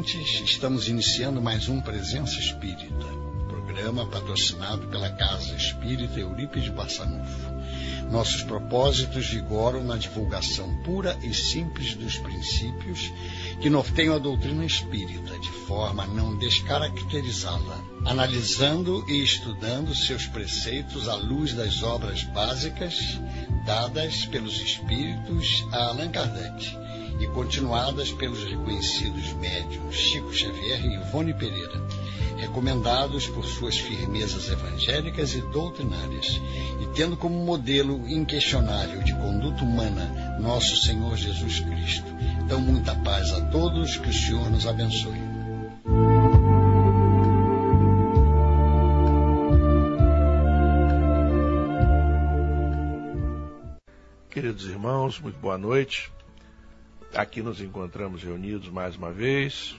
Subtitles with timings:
[0.00, 3.04] Ouvintes, estamos iniciando mais um Presença Espírita,
[3.46, 7.50] programa patrocinado pela Casa Espírita Eurípides Barçanufo.
[8.10, 13.12] Nossos propósitos vigoram na divulgação pura e simples dos princípios
[13.60, 21.10] que norteiam a doutrina espírita, de forma a não descaracterizá-la, analisando e estudando seus preceitos
[21.10, 23.20] à luz das obras básicas
[23.66, 26.89] dadas pelos espíritos a Allan Kardec
[27.20, 31.80] e continuadas pelos reconhecidos médiums Chico Xavier e Ivone Pereira,
[32.38, 36.40] recomendados por suas firmezas evangélicas e doutrinárias,
[36.80, 42.06] e tendo como modelo inquestionável de conduta humana nosso Senhor Jesus Cristo.
[42.42, 45.20] Então, muita paz a todos, que o Senhor nos abençoe.
[54.30, 56.10] Queridos irmãos, muito boa noite.
[57.14, 59.74] Aqui nos encontramos reunidos mais uma vez,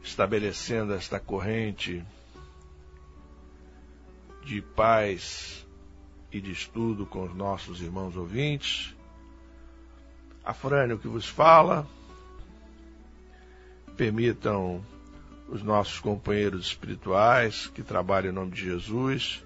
[0.00, 2.04] estabelecendo esta corrente
[4.44, 5.66] de paz
[6.30, 8.94] e de estudo com os nossos irmãos ouvintes.
[10.44, 11.88] Afrânio que vos fala,
[13.96, 14.80] permitam
[15.48, 19.44] os nossos companheiros espirituais que trabalham em nome de Jesus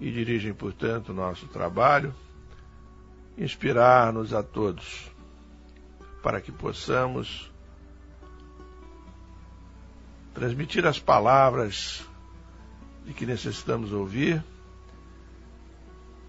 [0.00, 2.12] e dirigem, portanto, o nosso trabalho
[3.42, 5.10] inspirar-nos a todos,
[6.22, 7.50] para que possamos
[10.32, 12.06] transmitir as palavras
[13.04, 14.42] de que necessitamos ouvir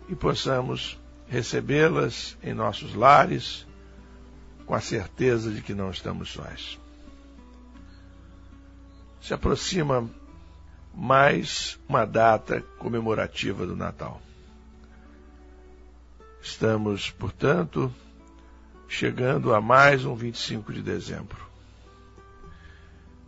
[0.09, 3.65] e possamos recebê-las em nossos lares
[4.65, 6.79] com a certeza de que não estamos sós.
[9.21, 10.09] Se aproxima
[10.93, 14.21] mais uma data comemorativa do Natal.
[16.43, 17.89] Estamos, portanto,
[18.85, 21.37] chegando a mais um 25 de dezembro.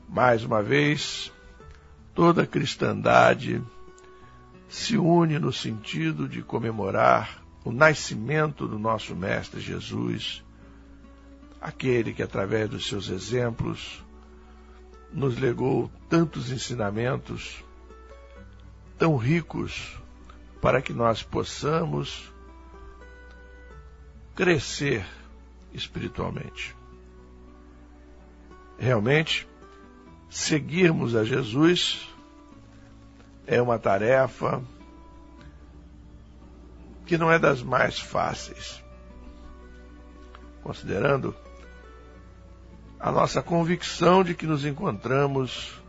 [0.09, 1.31] Mais uma vez,
[2.13, 3.63] toda a cristandade
[4.67, 10.43] se une no sentido de comemorar o nascimento do nosso Mestre Jesus,
[11.61, 14.03] aquele que, através dos seus exemplos,
[15.13, 17.63] nos legou tantos ensinamentos
[18.99, 19.97] tão ricos
[20.61, 22.34] para que nós possamos
[24.35, 25.05] crescer
[25.73, 26.75] espiritualmente.
[28.77, 29.47] Realmente,
[30.29, 32.07] seguirmos a Jesus
[33.47, 34.61] é uma tarefa
[37.05, 38.83] que não é das mais fáceis,
[40.61, 41.33] considerando
[42.99, 45.79] a nossa convicção de que nos encontramos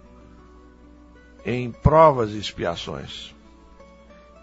[1.44, 3.34] em provas e expiações.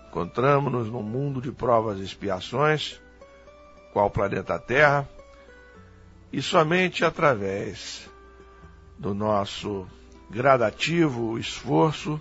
[0.07, 3.02] Encontramos-nos num mundo de provas e expiações
[3.93, 5.07] qual o planeta Terra,
[6.31, 8.09] e somente através
[8.97, 9.87] do nosso
[10.31, 12.19] gradativo esforço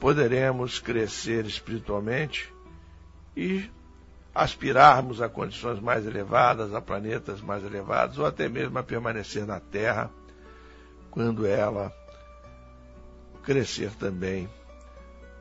[0.00, 2.50] poderemos crescer espiritualmente
[3.36, 3.70] e
[4.34, 9.60] aspirarmos a condições mais elevadas, a planetas mais elevados, ou até mesmo a permanecer na
[9.60, 10.10] Terra
[11.10, 11.92] quando ela
[13.42, 14.48] crescer também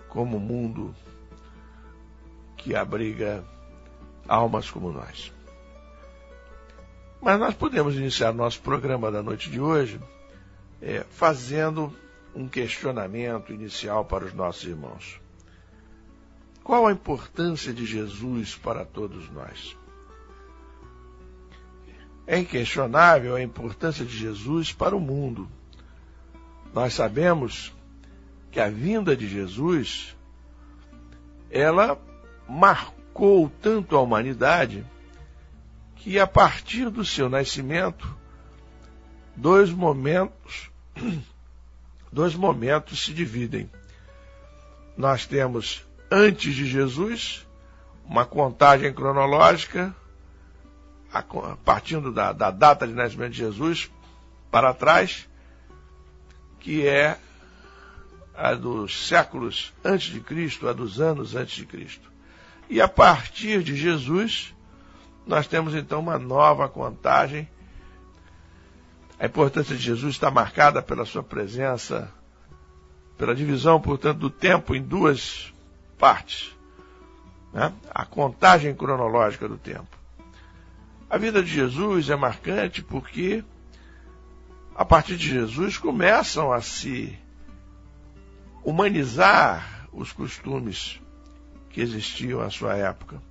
[0.09, 0.93] como mundo
[2.57, 3.43] que abriga
[4.27, 5.34] almas como nós.
[7.25, 9.99] Mas nós podemos iniciar nosso programa da noite de hoje
[10.79, 11.91] é, fazendo
[12.35, 15.19] um questionamento inicial para os nossos irmãos.
[16.63, 19.75] Qual a importância de Jesus para todos nós?
[22.27, 25.49] É inquestionável a importância de Jesus para o mundo.
[26.75, 27.73] Nós sabemos
[28.51, 30.15] que a vinda de Jesus
[31.49, 31.99] ela
[32.47, 34.85] marcou tanto a humanidade
[36.05, 38.15] que a partir do seu nascimento,
[39.35, 40.69] dois momentos,
[42.13, 43.67] dois momentos se dividem.
[44.95, 47.43] Nós temos antes de Jesus,
[48.05, 49.95] uma contagem cronológica,
[51.65, 53.89] partindo da, da data de nascimento de Jesus
[54.51, 55.27] para trás,
[56.59, 57.17] que é
[58.35, 62.11] a dos séculos antes de Cristo, a dos anos antes de Cristo.
[62.69, 64.54] E a partir de Jesus,
[65.25, 67.49] nós temos então uma nova contagem.
[69.19, 72.11] A importância de Jesus está marcada pela sua presença,
[73.17, 75.53] pela divisão, portanto, do tempo em duas
[75.97, 76.55] partes.
[77.51, 77.73] Né?
[77.89, 79.87] A contagem cronológica do tempo.
[81.09, 83.43] A vida de Jesus é marcante porque,
[84.75, 87.17] a partir de Jesus, começam a se
[88.63, 90.99] humanizar os costumes
[91.69, 93.21] que existiam à sua época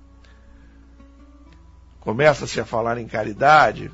[2.05, 3.91] começa-se a falar em caridade,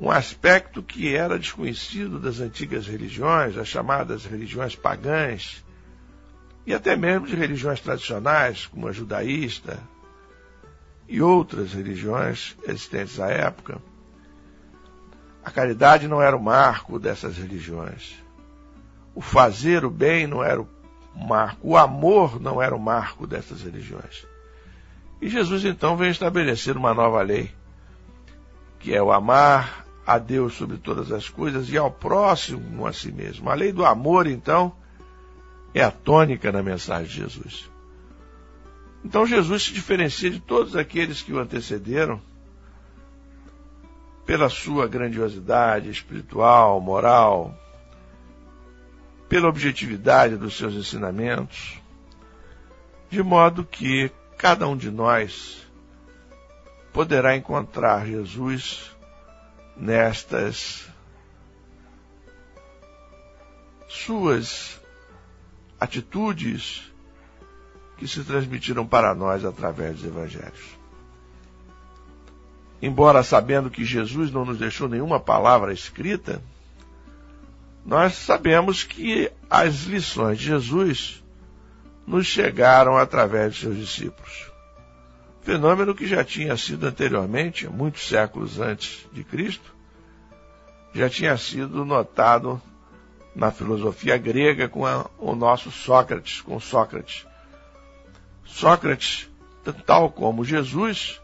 [0.00, 5.64] um aspecto que era desconhecido das antigas religiões, as chamadas religiões pagãs,
[6.64, 9.76] e até mesmo de religiões tradicionais, como a judaísta
[11.08, 13.82] e outras religiões existentes à época.
[15.44, 18.14] A caridade não era o marco dessas religiões.
[19.16, 20.68] O fazer o bem não era o
[21.16, 21.58] marco.
[21.60, 24.30] O amor não era o marco dessas religiões.
[25.22, 27.48] E Jesus então vem estabelecer uma nova lei,
[28.80, 33.12] que é o amar a Deus sobre todas as coisas e ao próximo a si
[33.12, 33.48] mesmo.
[33.48, 34.74] A lei do amor, então,
[35.72, 37.70] é a tônica na mensagem de Jesus.
[39.04, 42.20] Então Jesus se diferencia de todos aqueles que o antecederam
[44.26, 47.56] pela sua grandiosidade espiritual, moral,
[49.28, 51.80] pela objetividade dos seus ensinamentos,
[53.08, 55.66] de modo que cada um de nós
[56.92, 58.94] poderá encontrar Jesus
[59.76, 60.86] nestas
[63.88, 64.80] suas
[65.78, 66.92] atitudes
[67.96, 70.78] que se transmitiram para nós através dos evangelhos.
[72.80, 76.42] Embora sabendo que Jesus não nos deixou nenhuma palavra escrita,
[77.86, 81.21] nós sabemos que as lições de Jesus
[82.06, 84.50] nos chegaram através de seus discípulos.
[85.42, 89.74] Fenômeno que já tinha sido anteriormente, muitos séculos antes de Cristo,
[90.94, 92.60] já tinha sido notado
[93.34, 97.26] na filosofia grega com a, o nosso Sócrates, com Sócrates.
[98.44, 99.28] Sócrates,
[99.86, 101.20] tal como Jesus,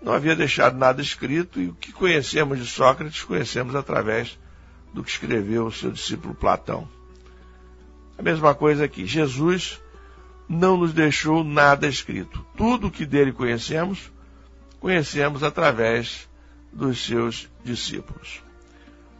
[0.00, 4.38] não havia deixado nada escrito e o que conhecemos de Sócrates conhecemos através
[4.92, 6.88] do que escreveu o seu discípulo Platão.
[8.16, 9.80] A mesma coisa aqui, Jesus
[10.48, 12.44] não nos deixou nada escrito.
[12.56, 14.10] Tudo o que dele conhecemos,
[14.80, 16.28] conhecemos através
[16.72, 18.42] dos seus discípulos,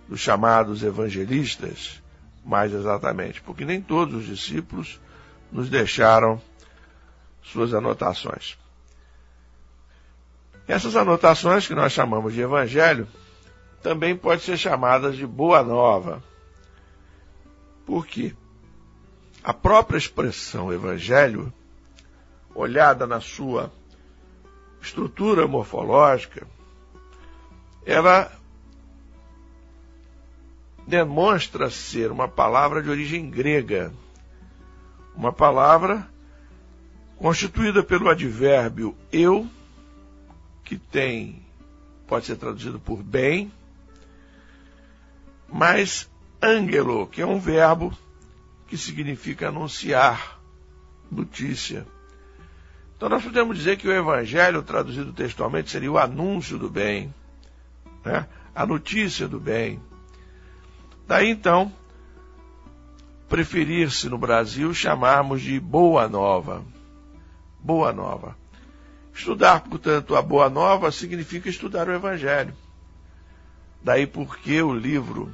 [0.08, 2.02] dos chamados evangelistas,
[2.44, 5.00] mais exatamente, porque nem todos os discípulos
[5.52, 6.40] nos deixaram
[7.42, 8.56] suas anotações.
[10.66, 13.08] Essas anotações que nós chamamos de evangelho
[13.82, 16.22] também pode ser chamadas de boa nova.
[17.86, 18.34] Porque
[19.48, 21.50] a própria expressão evangelho,
[22.54, 23.72] olhada na sua
[24.78, 26.46] estrutura morfológica,
[27.86, 28.30] ela
[30.86, 33.90] demonstra ser uma palavra de origem grega,
[35.16, 36.06] uma palavra
[37.16, 39.48] constituída pelo advérbio eu,
[40.62, 41.42] que tem,
[42.06, 43.50] pode ser traduzido por bem,
[45.50, 46.06] mais
[46.42, 47.96] angelo, que é um verbo
[48.68, 50.38] que significa anunciar,
[51.10, 51.86] notícia.
[52.96, 57.12] Então nós podemos dizer que o evangelho, traduzido textualmente, seria o anúncio do bem,
[58.04, 58.28] né?
[58.54, 59.80] a notícia do bem.
[61.06, 61.72] Daí então,
[63.28, 66.62] preferir-se no Brasil chamarmos de Boa Nova.
[67.58, 68.36] Boa Nova.
[69.14, 72.54] Estudar, portanto, a Boa Nova significa estudar o Evangelho.
[73.82, 75.32] Daí porque o livro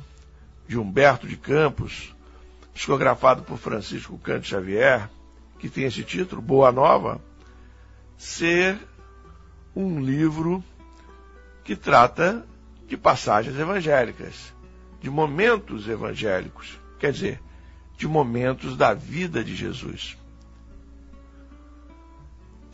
[0.69, 2.14] de Humberto de Campos,
[2.75, 5.09] psicografado por Francisco Canto Xavier,
[5.59, 7.21] que tem esse título, Boa Nova,
[8.19, 8.79] ser
[9.75, 10.63] um livro
[11.63, 12.45] que trata
[12.87, 14.53] de passagens evangélicas
[15.05, 17.39] de momentos evangélicos, quer dizer,
[17.95, 20.17] de momentos da vida de Jesus.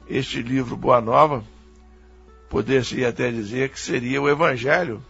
[0.08, 1.44] Este livro Boa Nova,
[2.48, 5.04] poder-se até dizer que seria o Evangelho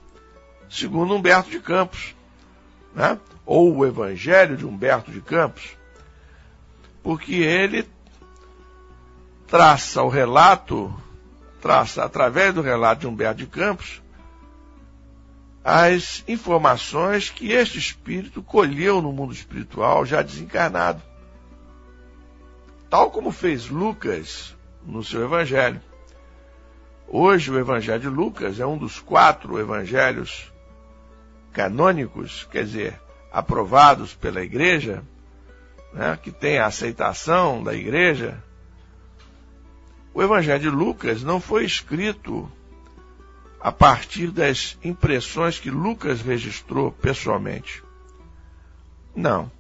[0.70, 2.14] segundo Humberto de Campos,
[2.94, 3.18] né?
[3.50, 5.76] Ou o Evangelho de Humberto de Campos,
[7.02, 7.85] porque ele
[9.49, 10.95] traça o relato,
[11.61, 14.00] traça através do relato de Humberto de Campos,
[15.64, 21.02] as informações que este espírito colheu no mundo espiritual já desencarnado.
[22.88, 25.80] Tal como fez Lucas no seu evangelho.
[27.09, 30.52] Hoje, o evangelho de Lucas é um dos quatro evangelhos
[31.52, 35.02] canônicos, quer dizer, aprovados pela igreja,
[35.92, 38.42] né, que tem a aceitação da igreja.
[40.12, 42.50] O evangelho de Lucas não foi escrito
[43.60, 47.82] a partir das impressões que Lucas registrou pessoalmente.
[49.14, 49.52] Não.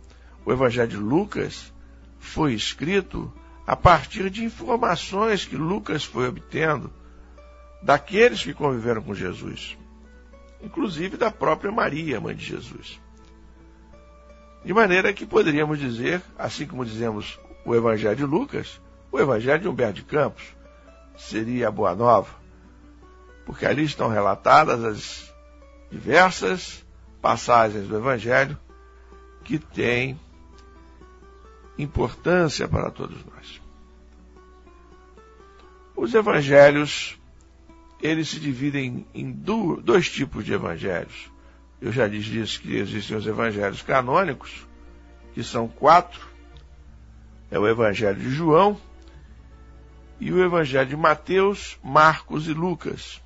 [0.44, 1.70] O Evangelho de Lucas
[2.18, 3.32] foi escrito
[3.66, 6.90] a partir de informações que Lucas foi obtendo
[7.82, 9.76] daqueles que conviveram com Jesus,
[10.62, 12.98] inclusive da própria Maria, mãe de Jesus.
[14.64, 19.68] De maneira que poderíamos dizer, assim como dizemos o Evangelho de Lucas, o Evangelho de
[19.68, 20.44] Humberto de Campos
[21.16, 22.40] seria a Boa Nova
[23.50, 25.34] porque ali estão relatadas as
[25.90, 26.84] diversas
[27.20, 28.56] passagens do Evangelho
[29.44, 30.18] que têm
[31.76, 33.60] importância para todos nós.
[35.96, 37.18] Os evangelhos,
[38.00, 41.29] eles se dividem em dois tipos de evangelhos.
[41.80, 44.66] Eu já disse que existem os evangelhos canônicos,
[45.32, 46.28] que são quatro.
[47.50, 48.78] É o evangelho de João
[50.20, 53.20] e o evangelho de Mateus, Marcos e Lucas.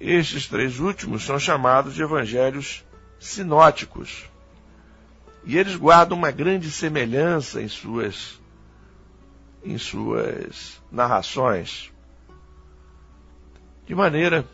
[0.00, 2.84] Estes três últimos são chamados de evangelhos
[3.20, 4.24] sinóticos.
[5.44, 8.40] E eles guardam uma grande semelhança em suas,
[9.62, 11.92] em suas narrações.
[13.86, 14.48] De maneira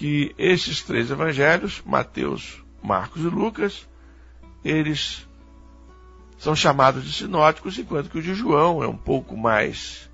[0.00, 3.86] que esses três evangelhos, Mateus, Marcos e Lucas,
[4.64, 5.28] eles
[6.38, 10.08] são chamados de sinóticos, enquanto que o de João é um pouco mais.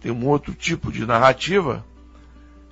[0.00, 1.84] tem um outro tipo de narrativa.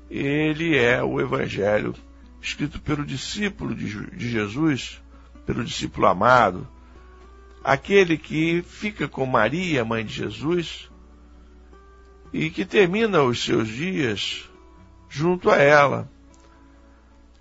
[0.09, 1.93] Ele é o evangelho
[2.41, 5.03] escrito pelo discípulo de, Jesus,
[5.45, 6.69] pelo discípulo amado,
[7.65, 10.89] aquele que fica com Maria, mãe de Jesus,
[12.33, 14.49] e que termina os seus dias
[15.13, 16.09] junto a ela,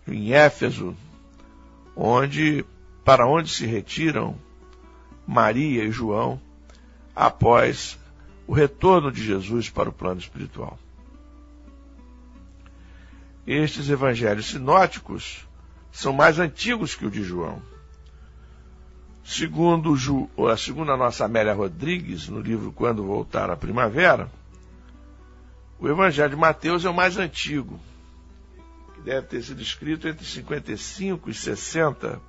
[0.05, 0.93] em Éfeso,
[1.95, 2.65] onde
[3.05, 4.35] para onde se retiram
[5.25, 6.39] Maria e João
[7.15, 7.97] após
[8.45, 10.77] o retorno de Jesus para o plano espiritual.
[13.47, 15.47] Estes evangelhos sinóticos
[15.93, 17.61] são mais antigos que o de João.
[19.23, 19.95] Segundo,
[20.57, 24.29] segundo a nossa Amélia Rodrigues, no livro Quando Voltar à Primavera,
[25.81, 27.79] o Evangelho de Mateus é o mais antigo,
[28.93, 32.21] que deve ter sido escrito entre 55 e 60,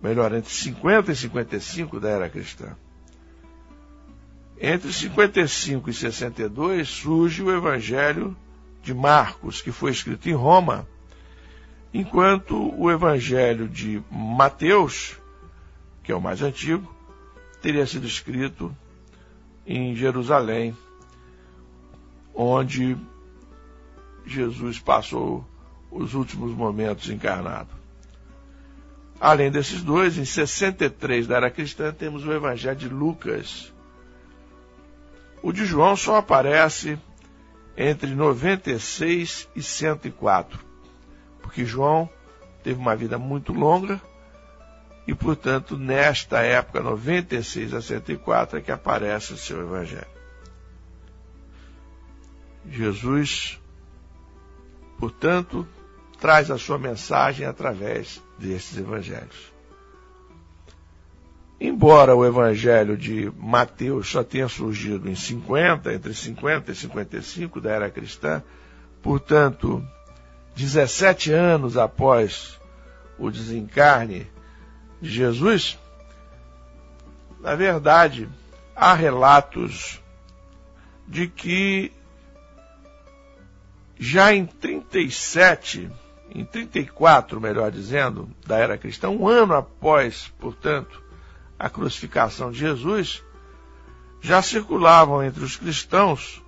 [0.00, 2.76] melhor, entre 50 e 55 da era cristã.
[4.60, 8.36] Entre 55 e 62 surge o Evangelho
[8.82, 10.86] de Marcos, que foi escrito em Roma,
[11.92, 15.18] enquanto o Evangelho de Mateus
[16.08, 16.90] que é o mais antigo,
[17.60, 18.74] teria sido escrito
[19.66, 20.74] em Jerusalém,
[22.40, 22.96] onde
[24.24, 25.44] Jesus passou
[25.90, 27.70] os últimos momentos encarnado.
[29.20, 33.74] Além desses dois, em 63 da era cristã, temos o Evangelho de Lucas.
[35.42, 36.96] O de João só aparece
[37.76, 40.60] entre 96 e 104,
[41.42, 42.08] porque João
[42.62, 44.00] teve uma vida muito longa
[45.08, 50.17] e, portanto, nesta época, 96 a 104, é que aparece o seu Evangelho.
[52.70, 53.60] Jesus,
[54.98, 55.66] portanto,
[56.20, 59.52] traz a sua mensagem através destes evangelhos.
[61.60, 67.70] Embora o evangelho de Mateus só tenha surgido em 50, entre 50 e 55 da
[67.70, 68.42] era cristã,
[69.02, 69.84] portanto,
[70.54, 72.58] 17 anos após
[73.18, 74.28] o desencarne
[75.00, 75.76] de Jesus,
[77.40, 78.28] na verdade,
[78.74, 80.00] há relatos
[81.08, 81.92] de que
[83.98, 85.90] já em 37,
[86.34, 91.02] em 34, melhor dizendo, da era cristã, um ano após, portanto,
[91.58, 93.22] a crucificação de Jesus,
[94.20, 96.42] já circulavam entre os cristãos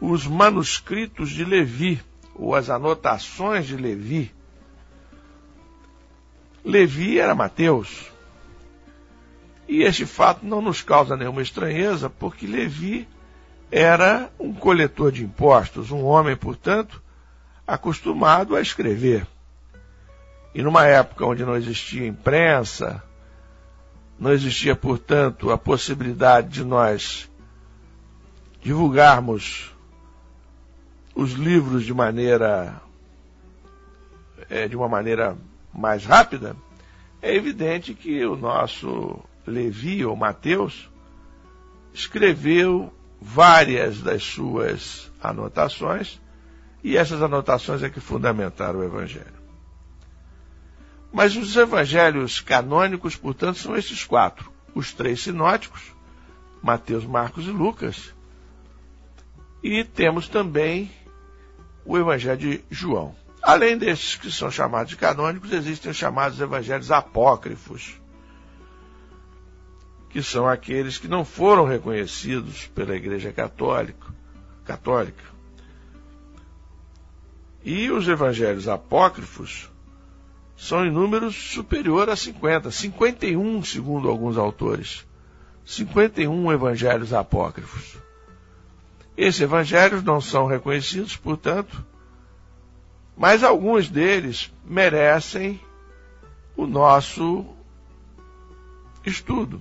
[0.00, 2.02] os manuscritos de Levi,
[2.34, 4.34] ou as anotações de Levi,
[6.64, 8.10] Levi era Mateus.
[9.68, 13.08] E este fato não nos causa nenhuma estranheza, porque Levi
[13.72, 17.02] era um coletor de impostos, um homem, portanto,
[17.66, 19.26] acostumado a escrever.
[20.54, 23.02] E numa época onde não existia imprensa,
[24.18, 27.30] não existia, portanto, a possibilidade de nós
[28.60, 29.74] divulgarmos
[31.14, 32.78] os livros de maneira
[34.50, 35.34] é, de uma maneira
[35.72, 36.54] mais rápida,
[37.22, 40.90] é evidente que o nosso Levi ou Mateus
[41.94, 46.20] escreveu várias das suas anotações
[46.82, 49.40] e essas anotações é que fundamentaram o Evangelho.
[51.12, 55.80] Mas os evangelhos canônicos, portanto, são esses quatro: os três sinóticos,
[56.62, 58.12] Mateus, Marcos e Lucas,
[59.62, 60.90] e temos também
[61.84, 63.14] o Evangelho de João.
[63.42, 68.00] Além destes que são chamados de canônicos, existem os chamados evangelhos apócrifos,
[70.12, 74.12] que são aqueles que não foram reconhecidos pela Igreja Católica.
[74.62, 75.24] católica.
[77.64, 79.70] E os evangelhos apócrifos
[80.54, 85.06] são em números superior a 50, 51 segundo alguns autores.
[85.64, 87.96] 51 evangelhos apócrifos.
[89.16, 91.84] Esses evangelhos não são reconhecidos, portanto,
[93.16, 95.60] Mas alguns deles merecem
[96.56, 97.46] o nosso
[99.04, 99.60] estudo.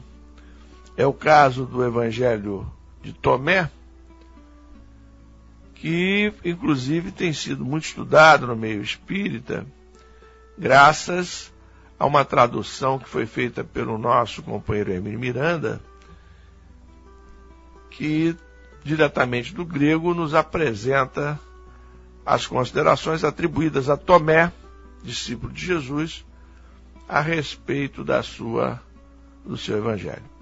[1.02, 3.72] É o caso do Evangelho de Tomé,
[5.74, 9.66] que inclusive tem sido muito estudado no meio espírita,
[10.56, 11.52] graças
[11.98, 15.82] a uma tradução que foi feita pelo nosso companheiro Emílio Miranda,
[17.90, 18.38] que
[18.84, 21.40] diretamente do grego nos apresenta
[22.24, 24.52] as considerações atribuídas a Tomé,
[25.02, 26.24] discípulo de Jesus,
[27.10, 28.80] a respeito da sua
[29.44, 30.41] do seu evangelho.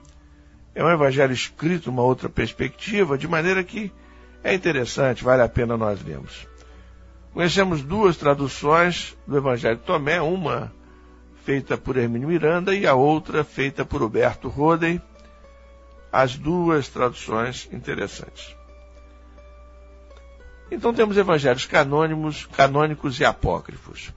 [0.80, 3.92] É um evangelho escrito uma outra perspectiva, de maneira que
[4.42, 6.48] é interessante, vale a pena nós lermos.
[7.34, 10.72] Conhecemos duas traduções do Evangelho de Tomé, uma
[11.44, 15.02] feita por Hermínio Miranda e a outra feita por Huberto Roden.
[16.14, 18.56] As duas traduções interessantes.
[20.72, 24.14] Então temos evangelhos canônimos, canônicos e apócrifos.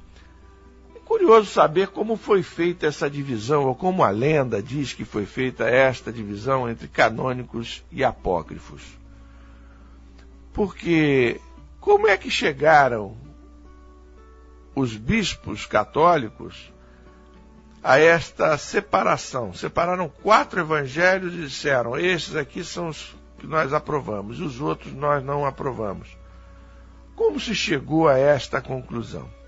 [1.12, 5.64] Curioso saber como foi feita essa divisão, ou como a lenda diz que foi feita
[5.68, 8.82] esta divisão entre canônicos e apócrifos.
[10.54, 11.38] Porque
[11.78, 13.14] como é que chegaram
[14.74, 16.72] os bispos católicos
[17.84, 19.52] a esta separação?
[19.52, 25.22] Separaram quatro evangelhos e disseram: esses aqui são os que nós aprovamos, os outros nós
[25.22, 26.08] não aprovamos.
[27.14, 29.41] Como se chegou a esta conclusão?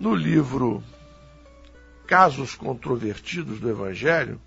[0.00, 0.80] No livro
[2.06, 4.40] Casos Controvertidos do Evangelho,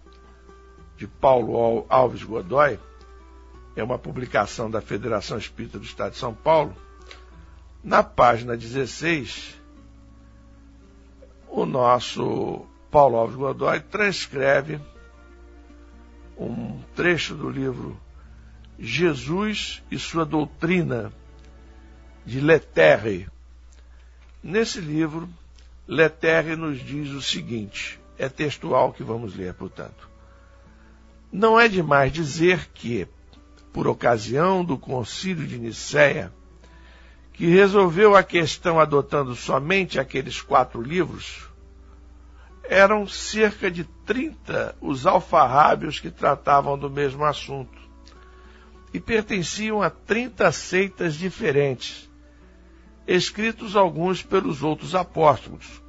[0.95, 2.79] de Paulo Alves Godoy,
[3.75, 6.73] é uma publicação da Federação Espírita do Estado de São Paulo,
[7.83, 9.59] na página 16,
[11.49, 14.79] o nosso Paulo Alves Godoy transcreve
[16.37, 17.99] um trecho do livro
[18.79, 21.11] Jesus e sua doutrina,
[22.25, 23.27] de Leterre.
[24.41, 25.29] Nesse livro,
[25.91, 30.09] Leterre nos diz o seguinte: é textual que vamos ler, portanto.
[31.29, 33.05] Não é demais dizer que,
[33.73, 36.31] por ocasião do concílio de Nicéia,
[37.33, 41.49] que resolveu a questão adotando somente aqueles quatro livros,
[42.63, 47.77] eram cerca de 30 os alfarrábios que tratavam do mesmo assunto
[48.93, 52.09] e pertenciam a 30 seitas diferentes,
[53.15, 55.81] escritos alguns pelos outros apóstolos,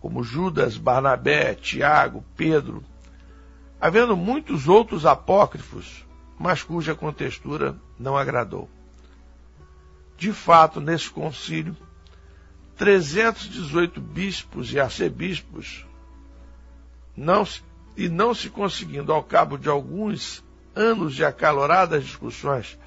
[0.00, 2.82] como Judas, Barnabé, Tiago, Pedro,
[3.80, 6.04] havendo muitos outros apócrifos,
[6.38, 8.68] mas cuja contextura não agradou.
[10.16, 11.76] De fato, nesse concílio,
[12.76, 15.86] 318 bispos e arcebispos,
[17.16, 17.46] não,
[17.96, 20.44] e não se conseguindo, ao cabo de alguns
[20.74, 22.78] anos de acaloradas discussões,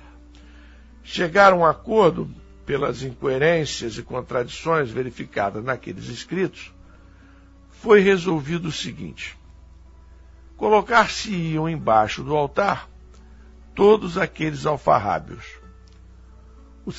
[1.03, 2.29] chegaram a um acordo
[2.65, 6.73] pelas incoerências e contradições verificadas naqueles escritos,
[7.69, 9.38] foi resolvido o seguinte:
[10.58, 12.89] colocar-se-iam embaixo do altar
[13.73, 15.45] todos aqueles alfarrábios.
[16.86, 16.91] O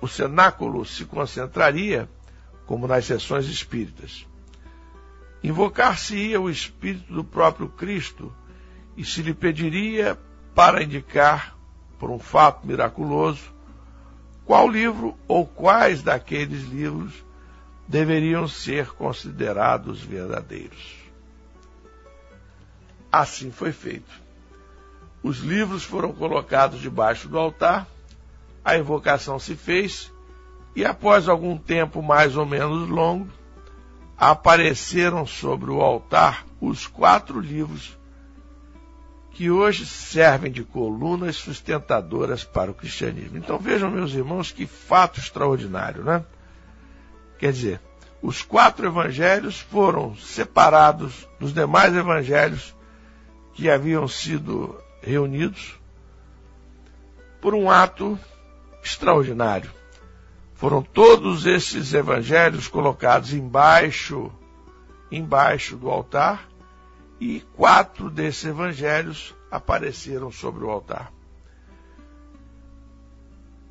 [0.00, 2.08] o cenáculo se concentraria,
[2.66, 4.26] como nas sessões espíritas.
[5.42, 8.34] Invocar-se-ia o espírito do próprio Cristo
[8.96, 10.18] e se lhe pediria
[10.54, 11.56] para indicar,
[11.98, 13.51] por um fato miraculoso,
[14.44, 17.24] qual livro ou quais daqueles livros
[17.86, 20.96] deveriam ser considerados verdadeiros.
[23.10, 24.22] Assim foi feito.
[25.22, 27.86] Os livros foram colocados debaixo do altar,
[28.64, 30.12] a invocação se fez,
[30.74, 33.28] e após algum tempo mais ou menos longo,
[34.16, 37.96] apareceram sobre o altar os quatro livros
[39.34, 43.38] que hoje servem de colunas sustentadoras para o cristianismo.
[43.38, 46.24] Então vejam, meus irmãos, que fato extraordinário, né?
[47.38, 47.80] Quer dizer,
[48.20, 52.74] os quatro evangelhos foram separados dos demais evangelhos
[53.54, 55.74] que haviam sido reunidos
[57.40, 58.18] por um ato
[58.84, 59.70] extraordinário.
[60.54, 64.30] Foram todos esses evangelhos colocados embaixo,
[65.10, 66.51] embaixo do altar
[67.24, 71.12] e quatro desses evangelhos apareceram sobre o altar.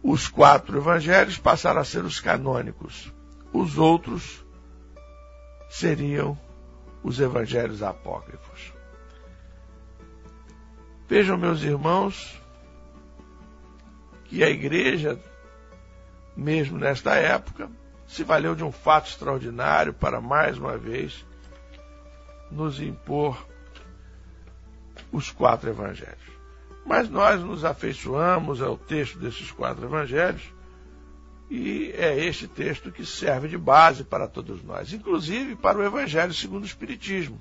[0.01, 3.13] Os quatro evangelhos passaram a ser os canônicos.
[3.51, 4.41] Os outros
[5.69, 6.39] seriam
[7.03, 8.71] os evangelhos apócrifos.
[11.09, 12.41] Vejam, meus irmãos,
[14.23, 15.19] que a igreja,
[16.37, 17.69] mesmo nesta época,
[18.07, 21.25] se valeu de um fato extraordinário para mais uma vez
[22.51, 23.47] nos impor
[25.11, 26.31] os quatro evangelhos.
[26.85, 30.51] Mas nós nos afeiçoamos ao texto desses quatro evangelhos
[31.53, 36.33] E é este texto que serve de base para todos nós, inclusive para o Evangelho
[36.33, 37.37] segundo o Espiritismo,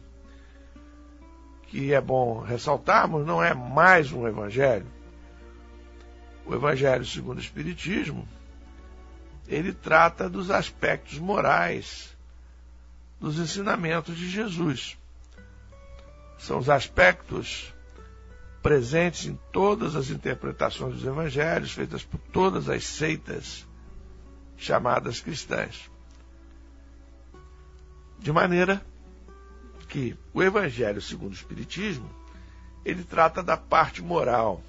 [1.68, 4.88] que é bom ressaltarmos, não é mais um Evangelho.
[6.44, 8.26] O Evangelho segundo o Espiritismo,
[9.46, 12.16] ele trata dos aspectos morais
[13.20, 14.98] dos ensinamentos de Jesus.
[16.40, 17.72] São os aspectos
[18.62, 23.66] presentes em todas as interpretações dos evangelhos feitas por todas as seitas
[24.56, 25.90] chamadas cristãs.
[28.18, 28.82] De maneira
[29.86, 32.08] que o evangelho segundo o espiritismo,
[32.84, 34.62] ele trata da parte moral.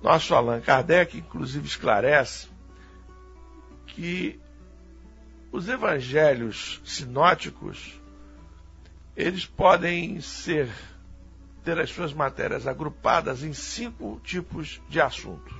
[0.00, 2.48] Nosso Allan Kardec inclusive esclarece
[3.88, 4.38] que
[5.50, 8.00] os evangelhos sinóticos
[9.16, 10.68] eles podem ser
[11.64, 15.52] ter as suas matérias agrupadas em cinco tipos de assuntos.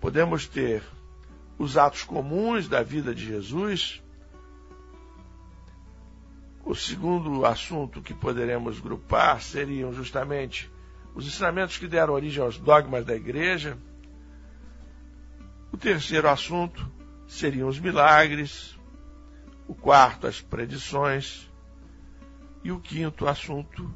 [0.00, 0.84] Podemos ter
[1.58, 4.02] os atos comuns da vida de Jesus.
[6.64, 10.70] O segundo assunto que poderemos grupar seriam justamente
[11.14, 13.76] os ensinamentos que deram origem aos dogmas da igreja.
[15.72, 16.88] O terceiro assunto
[17.26, 18.78] seriam os milagres.
[19.66, 21.50] O quarto, as predições.
[22.64, 23.92] E o quinto assunto,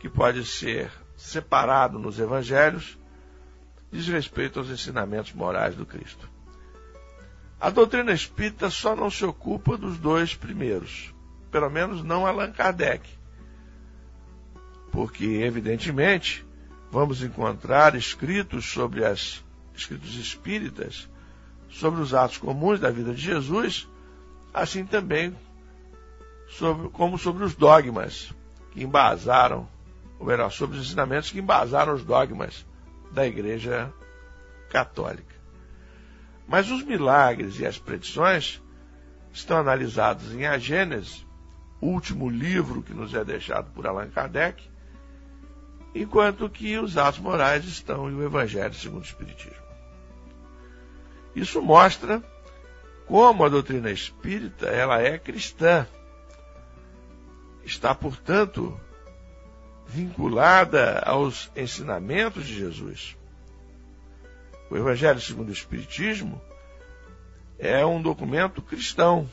[0.00, 2.98] que pode ser separado nos evangelhos,
[3.90, 6.28] diz respeito aos ensinamentos morais do Cristo.
[7.60, 11.14] A doutrina espírita só não se ocupa dos dois primeiros,
[11.50, 13.08] pelo menos não Allan Kardec.
[14.90, 16.44] Porque, evidentemente,
[16.90, 19.42] vamos encontrar escritos sobre as
[19.74, 21.08] escritos espíritas,
[21.70, 23.88] sobre os atos comuns da vida de Jesus,
[24.54, 25.36] assim também
[26.48, 28.32] sobre, como sobre os dogmas
[28.70, 29.68] que embasaram,
[30.18, 32.64] ou melhor, sobre os ensinamentos que embasaram os dogmas
[33.10, 33.92] da Igreja
[34.70, 35.34] Católica.
[36.46, 38.62] Mas os milagres e as predições
[39.32, 41.26] estão analisados em A Gênese,
[41.80, 44.62] último livro que nos é deixado por Allan Kardec,
[45.94, 49.64] enquanto que os atos morais estão em o Evangelho segundo o Espiritismo.
[51.34, 52.22] Isso mostra
[53.06, 55.86] como a doutrina espírita ela é cristã
[57.64, 58.78] está, portanto,
[59.86, 63.16] vinculada aos ensinamentos de Jesus.
[64.70, 66.40] O Evangelho segundo o Espiritismo
[67.58, 69.28] é um documento cristão.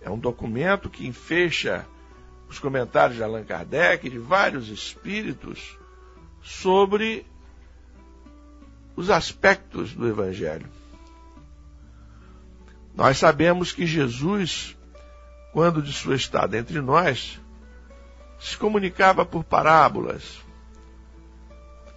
[0.00, 1.86] É um documento que enfecha
[2.48, 5.76] os comentários de Allan Kardec e de vários espíritos
[6.42, 7.26] sobre
[8.94, 10.75] os aspectos do Evangelho.
[12.96, 14.76] Nós sabemos que Jesus
[15.56, 17.40] quando de sua estada entre nós,
[18.38, 20.44] se comunicava por parábolas.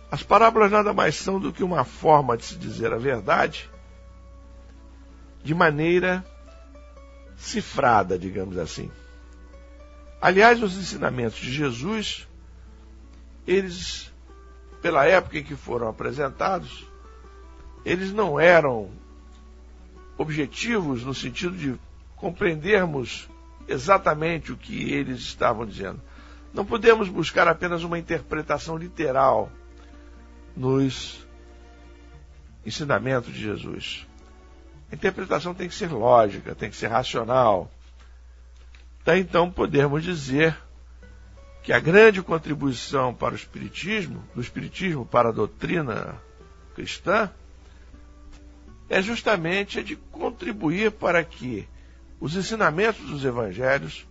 [0.10, 3.70] As parábolas nada mais são do que uma forma de se dizer a verdade
[5.44, 6.26] de maneira
[7.36, 8.90] cifrada, digamos assim.
[10.22, 12.30] Aliás, os ensinamentos de Jesus,
[13.46, 14.10] eles,
[14.82, 16.88] pela época em que foram apresentados,
[17.84, 18.90] eles não eram
[20.20, 21.80] objetivos no sentido de
[22.18, 23.30] compreendermos
[23.70, 26.02] exatamente o que eles estavam dizendo.
[26.54, 29.50] Não podemos buscar apenas uma interpretação literal
[30.58, 31.26] nos
[32.66, 34.06] ensinamentos de Jesus.
[34.92, 37.72] A interpretação tem que ser lógica, tem que ser racional.
[39.06, 40.58] Daí então podemos dizer
[41.64, 46.16] que a grande contribuição para o espiritismo, do espiritismo para a doutrina
[46.76, 47.32] cristã,
[48.90, 51.68] é justamente a de contribuir para que
[52.20, 54.06] os ensinamentos dos evangelhos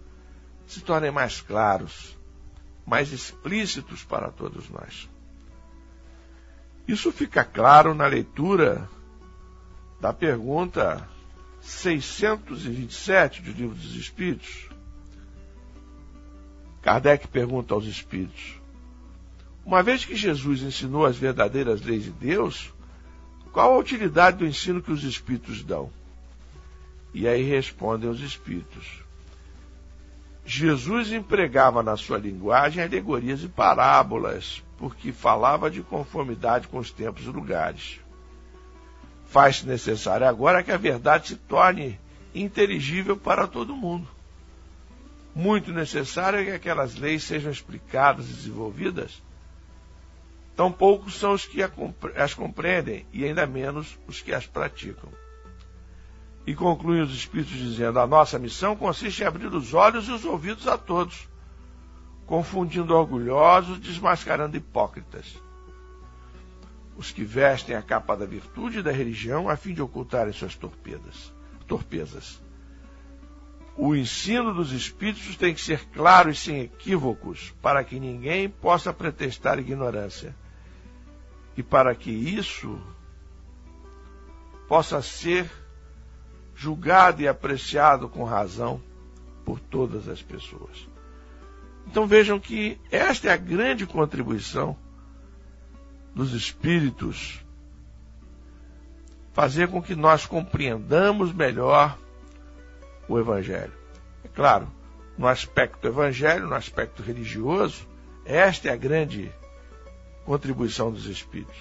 [0.67, 2.17] se tornem mais claros,
[2.87, 5.09] mais explícitos para todos nós.
[6.87, 8.88] Isso fica claro na leitura
[10.01, 11.07] da pergunta
[11.61, 14.69] 627 do Livro dos Espíritos.
[16.81, 18.55] Kardec pergunta aos Espíritos:
[19.67, 22.73] Uma vez que Jesus ensinou as verdadeiras leis de Deus,
[23.52, 25.90] qual a utilidade do ensino que os Espíritos dão?
[27.12, 29.02] E aí respondem os espíritos.
[30.44, 37.24] Jesus empregava na sua linguagem alegorias e parábolas, porque falava de conformidade com os tempos
[37.24, 38.00] e lugares.
[39.26, 41.98] Faz-se necessário agora que a verdade se torne
[42.34, 44.08] inteligível para todo mundo.
[45.34, 49.22] Muito necessário é que aquelas leis sejam explicadas e desenvolvidas.
[50.59, 51.61] Tão poucos são os que
[52.16, 55.09] as compreendem, e ainda menos os que as praticam.
[56.44, 60.25] E concluem os Espíritos dizendo: a nossa missão consiste em abrir os olhos e os
[60.25, 61.29] ouvidos a todos,
[62.27, 65.40] confundindo orgulhosos, desmascarando hipócritas.
[66.97, 70.57] os que vestem a capa da virtude e da religião a fim de ocultarem suas
[70.57, 71.33] torpedas,
[71.68, 72.42] torpezas.
[73.77, 78.92] O ensino dos espíritos tem que ser claro e sem equívocos, para que ninguém possa
[78.92, 80.35] pretextar ignorância.
[81.59, 82.81] E para que isso
[84.68, 85.51] possa ser
[86.55, 88.81] julgado e apreciado com razão
[89.44, 90.88] por todas as pessoas.
[91.85, 94.77] Então vejam que esta é a grande contribuição
[96.14, 97.44] dos espíritos
[99.33, 101.99] fazer com que nós compreendamos melhor
[103.09, 103.73] o Evangelho.
[104.23, 104.71] É claro,
[105.16, 107.85] no aspecto evangelho, no aspecto religioso,
[108.25, 109.33] esta é a grande
[110.29, 111.57] contribuição dos Espíritos.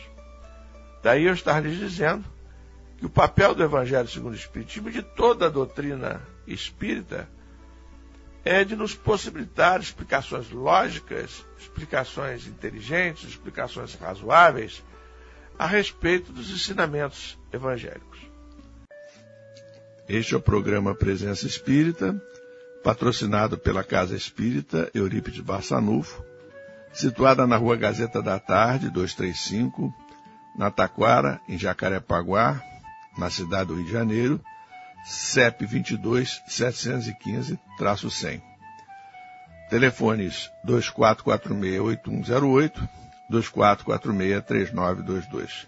[1.02, 2.26] Daí eu estar lhes dizendo
[2.98, 7.30] que o papel do Evangelho segundo o Espiritismo e de toda a doutrina espírita
[8.44, 14.84] é de nos possibilitar explicações lógicas, explicações inteligentes, explicações razoáveis
[15.58, 18.20] a respeito dos ensinamentos evangélicos.
[20.10, 22.22] Este é o programa Presença Espírita,
[22.84, 26.22] patrocinado pela Casa Espírita Eurípides Barçanufo,
[26.98, 29.94] situada na Rua Gazeta da Tarde, 235,
[30.58, 32.62] na Taquara, em Jacarepaguá,
[33.18, 34.42] na cidade do Rio de Janeiro,
[35.06, 38.42] CEP 22 715-100.
[39.70, 42.90] Telefones 2446-8108,
[43.32, 45.68] 2446-3922.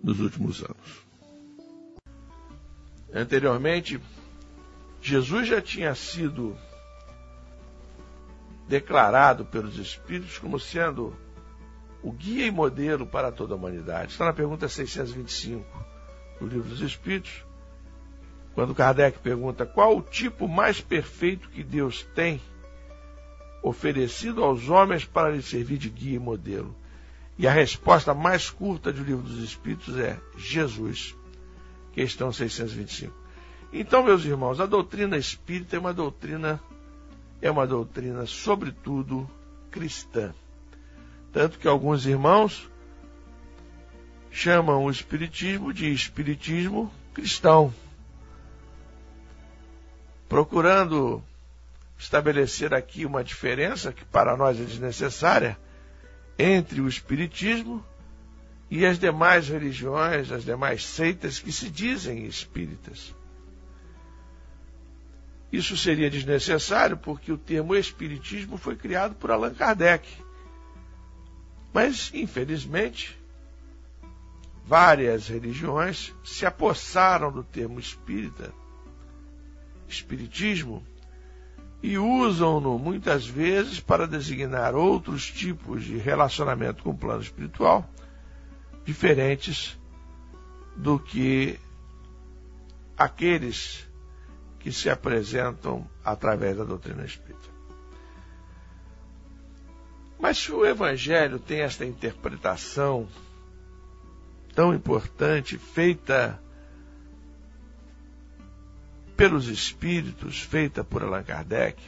[0.03, 1.03] nos últimos anos.
[3.13, 4.01] Anteriormente,
[5.01, 6.57] Jesus já tinha sido
[8.67, 11.15] declarado pelos Espíritos como sendo
[12.01, 14.11] o guia e modelo para toda a humanidade.
[14.11, 15.63] Está na pergunta 625
[16.39, 17.45] do Livro dos Espíritos,
[18.53, 22.41] quando Kardec pergunta qual o tipo mais perfeito que Deus tem
[23.61, 26.75] oferecido aos homens para lhe servir de guia e modelo.
[27.37, 31.15] E a resposta mais curta do livro dos Espíritos é Jesus.
[31.93, 33.13] Questão 625.
[33.71, 36.61] Então, meus irmãos, a doutrina espírita é uma doutrina,
[37.41, 39.29] é uma doutrina, sobretudo,
[39.71, 40.33] cristã.
[41.31, 42.69] Tanto que alguns irmãos
[44.31, 47.73] chamam o espiritismo de espiritismo cristão
[50.33, 51.23] procurando
[51.95, 55.55] estabelecer aqui uma diferença que para nós é desnecessária
[56.37, 57.83] entre o Espiritismo
[58.69, 63.13] e as demais religiões, as demais seitas que se dizem espíritas.
[65.51, 70.07] Isso seria desnecessário porque o termo Espiritismo foi criado por Allan Kardec.
[71.71, 73.19] Mas, infelizmente,
[74.65, 78.53] várias religiões se apossaram do termo espírita
[79.93, 80.85] espiritismo
[81.83, 87.85] e usam-no muitas vezes para designar outros tipos de relacionamento com o plano espiritual
[88.85, 89.77] diferentes
[90.77, 91.59] do que
[92.97, 93.85] aqueles
[94.59, 97.49] que se apresentam através da doutrina espírita.
[100.17, 103.09] Mas se o Evangelho tem esta interpretação
[104.55, 106.41] tão importante, feita
[109.23, 111.81] pelos espíritos, feita por Allan Kardec,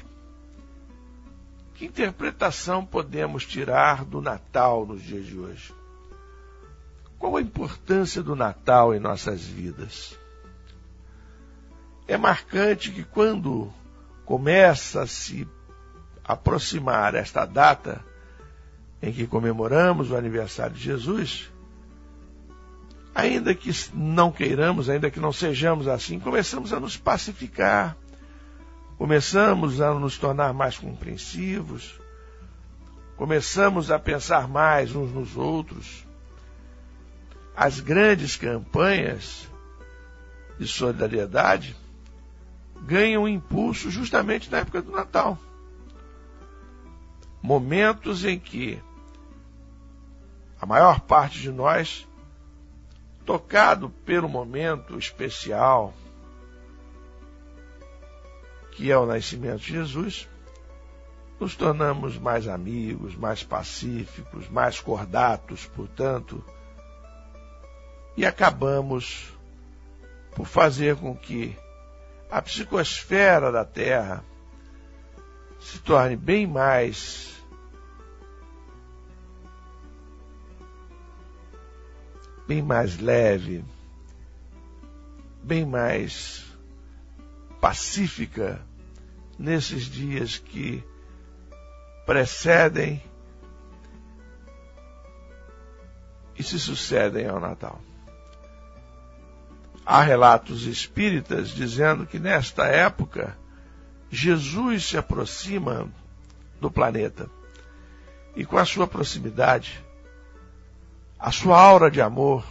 [1.73, 5.75] que interpretação podemos tirar do Natal nos dias de hoje?
[7.19, 10.17] Qual a importância do Natal em nossas vidas?
[12.07, 13.69] É marcante que quando
[14.23, 15.45] começa a se
[16.23, 18.01] aproximar esta data
[19.01, 21.51] em que comemoramos o aniversário de Jesus,
[23.15, 27.95] ainda que não queiramos, ainda que não sejamos assim, começamos a nos pacificar,
[28.97, 31.97] começamos a nos tornar mais compreensivos,
[33.15, 36.05] começamos a pensar mais uns nos outros.
[37.55, 39.49] As grandes campanhas
[40.59, 41.73] de solidariedade
[42.81, 45.39] ganham impulso justamente na época do Natal.
[47.41, 48.77] Momentos em que
[50.59, 52.05] a maior parte de nós
[53.25, 55.93] tocado pelo momento especial
[58.75, 60.27] que é o nascimento de Jesus,
[61.39, 66.43] nos tornamos mais amigos, mais pacíficos, mais cordatos, portanto,
[68.17, 69.33] e acabamos
[70.35, 71.57] por fazer com que
[72.29, 74.23] a psicosfera da Terra
[75.59, 77.34] se torne bem mais
[82.47, 83.63] bem mais leve,
[85.43, 86.45] bem mais
[87.59, 88.61] pacífica
[89.37, 90.83] nesses dias que
[92.05, 93.01] precedem
[96.37, 97.81] e se sucedem ao Natal.
[99.85, 103.37] Há relatos espíritas dizendo que nesta época
[104.09, 105.87] Jesus se aproxima
[106.59, 107.29] do planeta
[108.35, 109.84] e com a sua proximidade,
[111.19, 112.45] a sua aura de amor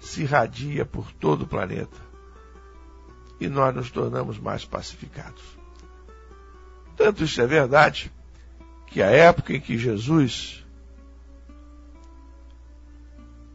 [0.00, 2.00] se irradia por todo o planeta
[3.38, 5.42] e nós nos tornamos mais pacificados.
[6.96, 8.12] Tanto isso é verdade
[8.86, 10.64] que a época em que Jesus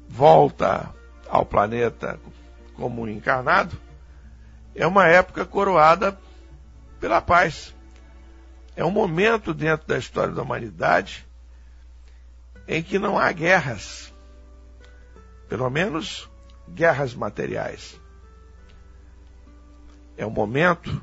[0.08, 0.94] volta
[1.30, 2.20] ao planeta
[2.76, 3.78] como encarnado
[4.76, 6.18] é uma época coroada
[7.00, 7.74] pela paz.
[8.76, 11.26] É um momento dentro da história da humanidade
[12.68, 14.14] em que não há guerras,
[15.48, 16.30] pelo menos
[16.70, 18.00] guerras materiais.
[20.18, 21.02] É um momento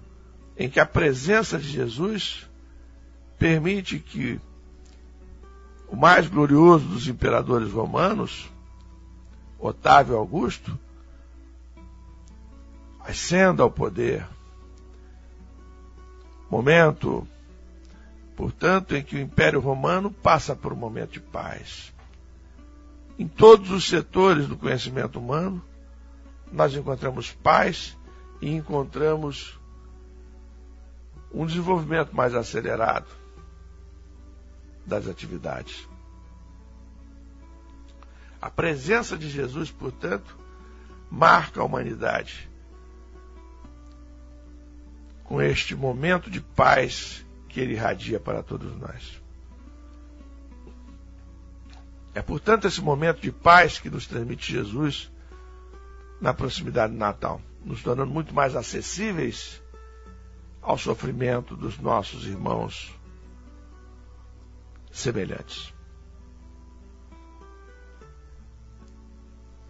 [0.57, 2.49] em que a presença de Jesus
[3.39, 4.41] permite que
[5.89, 8.51] o mais glorioso dos imperadores romanos,
[9.59, 10.77] Otávio Augusto,
[13.01, 14.27] ascenda ao poder.
[16.51, 17.27] Momento,
[18.37, 21.94] portanto, em que o Império Romano passa por um momento de paz.
[23.19, 25.63] Em todos os setores do conhecimento humano,
[26.51, 27.97] nós encontramos paz
[28.41, 29.59] e encontramos
[31.33, 33.09] um desenvolvimento mais acelerado
[34.87, 35.89] das atividades.
[38.41, 40.37] A presença de Jesus, portanto,
[41.11, 42.49] marca a humanidade
[45.25, 49.24] com este momento de paz que ele irradia para todos nós.
[52.15, 55.11] É, portanto, esse momento de paz que nos transmite Jesus
[56.21, 59.61] na proximidade do Natal, nos tornando muito mais acessíveis
[60.63, 62.95] ao sofrimento dos nossos irmãos
[64.93, 65.75] semelhantes.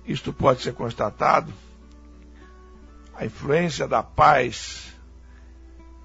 [0.05, 1.53] Isto pode ser constatado,
[3.15, 4.93] a influência da paz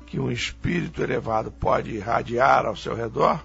[0.06, 3.44] que um espírito elevado pode irradiar ao seu redor,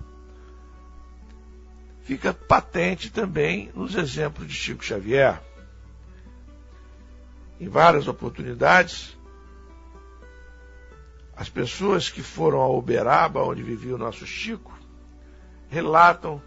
[2.04, 5.40] fica patente também nos exemplos de Chico Xavier.
[7.60, 9.16] Em várias oportunidades,
[11.36, 14.72] as pessoas que foram a Uberaba, onde vivia o nosso Chico,
[15.68, 16.40] relatam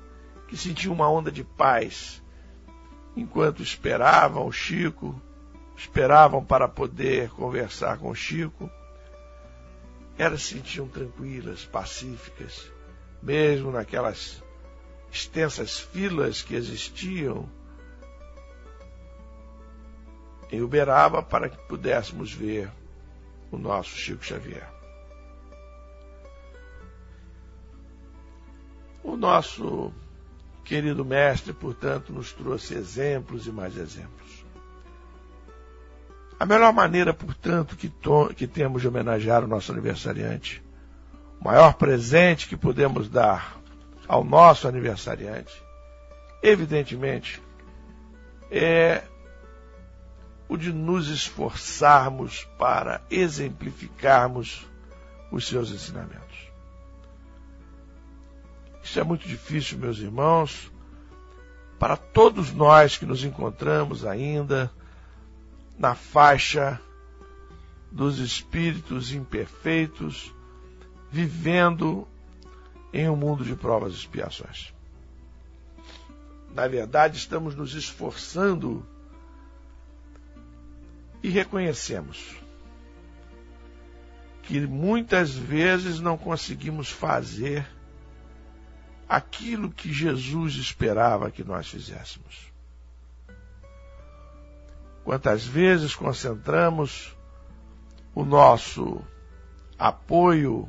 [0.48, 2.24] que sentiam uma onda de paz
[3.16, 5.20] enquanto esperavam o Chico,
[5.76, 8.70] esperavam para poder conversar com o Chico
[10.18, 12.72] elas se sentiam tranquilas, pacíficas,
[13.22, 14.44] mesmo naquelas
[15.12, 17.50] extensas filas que existiam
[20.52, 22.72] em Uberaba para que pudéssemos ver
[23.52, 24.68] o nosso Chico Xavier.
[29.04, 29.94] O nosso
[30.64, 34.46] querido mestre, portanto, nos trouxe exemplos e mais exemplos.
[36.40, 37.92] A melhor maneira, portanto, que,
[38.36, 40.64] que temos de homenagear o nosso aniversariante,
[41.40, 43.57] o maior presente que podemos dar
[44.08, 45.54] ao nosso aniversariante,
[46.42, 47.42] evidentemente,
[48.50, 49.04] é
[50.48, 54.66] o de nos esforçarmos para exemplificarmos
[55.32, 56.48] os seus ensinamentos.
[58.82, 60.72] Isso é muito difícil, meus irmãos,
[61.78, 64.72] para todos nós que nos encontramos ainda
[65.78, 66.80] na faixa
[67.92, 70.34] dos espíritos imperfeitos,
[71.12, 72.08] vivendo
[72.98, 74.74] em um mundo de provas e expiações.
[76.52, 78.84] Na verdade, estamos nos esforçando
[81.22, 82.36] e reconhecemos
[84.42, 87.68] que muitas vezes não conseguimos fazer
[89.08, 92.52] aquilo que Jesus esperava que nós fizéssemos.
[95.04, 97.16] Quantas vezes concentramos
[98.16, 99.06] o nosso
[99.78, 100.68] apoio,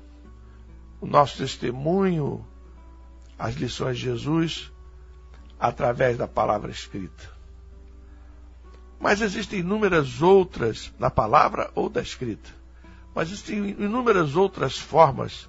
[1.00, 2.44] o nosso testemunho
[3.38, 4.72] às lições de Jesus
[5.58, 7.30] através da palavra escrita.
[9.00, 12.50] Mas existem inúmeras outras na palavra ou da escrita,
[13.14, 15.48] Mas existem inúmeras outras formas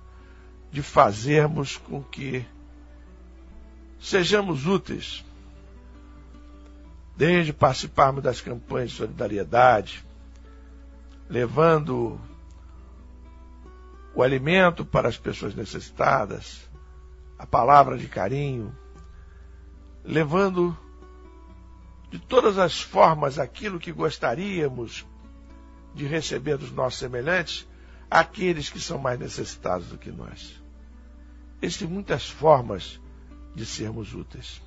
[0.71, 2.45] de fazermos com que
[3.99, 5.25] sejamos úteis.
[7.17, 10.05] Desde participarmos das campanhas de solidariedade,
[11.27, 12.19] levando
[14.13, 16.69] o alimento para as pessoas necessitadas,
[17.37, 18.75] a palavra de carinho,
[20.03, 20.77] levando
[22.09, 25.05] de todas as formas aquilo que gostaríamos
[25.93, 27.67] de receber dos nossos semelhantes,
[28.09, 30.59] àqueles que são mais necessitados do que nós.
[31.61, 32.99] Existem muitas formas
[33.53, 34.61] de sermos úteis.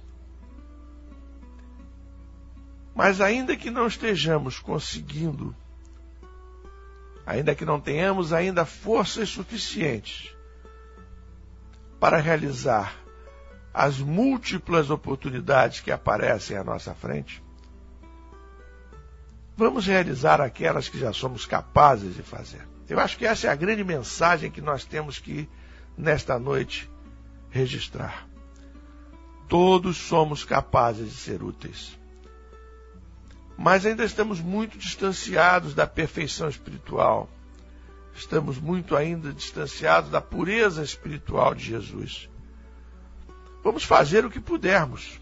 [2.94, 5.56] Mas ainda que não estejamos conseguindo
[7.26, 10.34] ainda que não tenhamos ainda forças suficientes
[12.00, 12.94] para realizar
[13.72, 17.42] as múltiplas oportunidades que aparecem à nossa frente,
[19.56, 22.66] vamos realizar aquelas que já somos capazes de fazer.
[22.88, 25.48] Eu acho que essa é a grande mensagem que nós temos que,
[25.96, 26.90] nesta noite,
[27.50, 28.26] registrar.
[29.48, 32.01] Todos somos capazes de ser úteis
[33.56, 37.28] mas ainda estamos muito distanciados da perfeição espiritual.
[38.14, 42.28] Estamos muito ainda distanciados da pureza espiritual de Jesus.
[43.62, 45.20] Vamos fazer o que pudermos.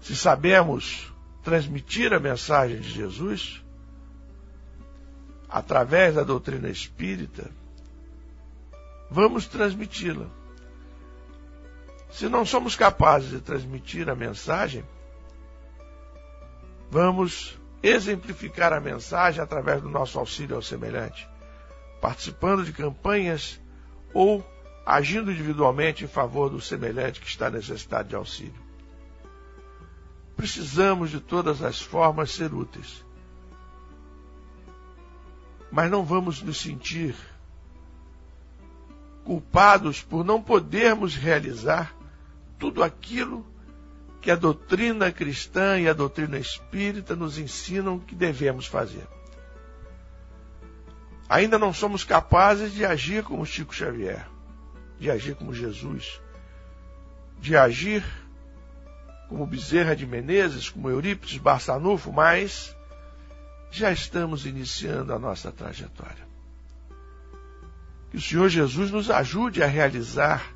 [0.00, 3.62] Se sabemos transmitir a mensagem de Jesus
[5.48, 7.50] através da doutrina espírita,
[9.10, 10.26] vamos transmiti-la.
[12.10, 14.84] Se não somos capazes de transmitir a mensagem,
[16.90, 21.28] Vamos exemplificar a mensagem através do nosso auxílio ao semelhante,
[22.00, 23.60] participando de campanhas
[24.14, 24.44] ou
[24.84, 28.64] agindo individualmente em favor do semelhante que está necessitado de auxílio.
[30.36, 33.04] Precisamos de todas as formas ser úteis.
[35.72, 37.16] Mas não vamos nos sentir
[39.24, 41.92] culpados por não podermos realizar
[42.58, 43.44] tudo aquilo
[44.26, 49.06] que a doutrina cristã e a doutrina espírita nos ensinam que devemos fazer.
[51.28, 54.26] Ainda não somos capazes de agir como Chico Xavier,
[54.98, 56.20] de agir como Jesus,
[57.38, 58.02] de agir
[59.28, 62.76] como Bezerra de Menezes, como Eurípides Barçanufo, mas
[63.70, 66.26] já estamos iniciando a nossa trajetória.
[68.10, 70.52] Que o Senhor Jesus nos ajude a realizar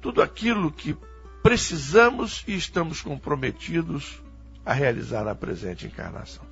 [0.00, 0.96] tudo aquilo que
[1.42, 4.22] precisamos e estamos comprometidos
[4.64, 6.44] a realizar na presente encarnação.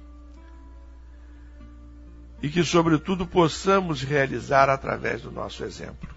[2.41, 6.09] E que, sobretudo, possamos realizar através do nosso exemplo.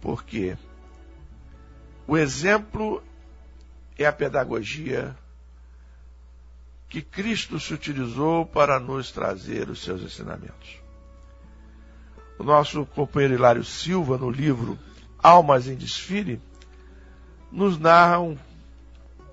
[0.00, 0.56] Porque
[2.06, 3.02] o exemplo
[3.96, 5.16] é a pedagogia
[6.88, 10.80] que Cristo se utilizou para nos trazer os seus ensinamentos.
[12.38, 14.78] O nosso companheiro Hilário Silva, no livro
[15.20, 16.40] Almas em Desfile,
[17.50, 18.38] nos narram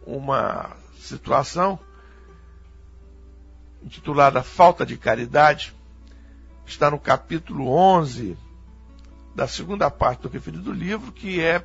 [0.05, 1.79] uma situação
[3.83, 5.73] intitulada Falta de Caridade,
[6.65, 8.35] está no capítulo 11
[9.35, 11.63] da segunda parte do referido livro, que é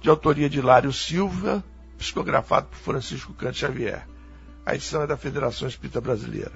[0.00, 1.62] de autoria de Hilário Silva,
[1.98, 4.06] psicografado por Francisco Cante Xavier.
[4.64, 6.52] A edição é da Federação Espírita Brasileira.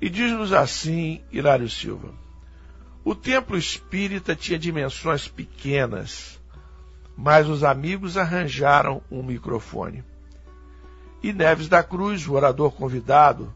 [0.00, 2.14] E diz-nos assim Hilário Silva:
[3.04, 6.37] O templo espírita tinha dimensões pequenas
[7.20, 10.04] mas os amigos arranjaram um microfone.
[11.20, 13.52] E Neves da Cruz, o orador convidado,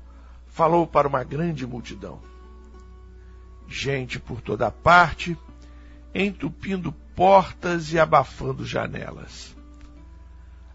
[0.49, 2.19] falou para uma grande multidão.
[3.69, 5.39] Gente por toda parte,
[6.13, 9.55] entupindo portas e abafando janelas.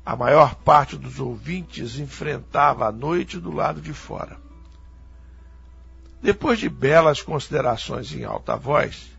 [0.06, 4.40] A maior parte dos ouvintes enfrentava a noite do lado de fora.
[6.22, 9.12] Depois de belas considerações em alta voz,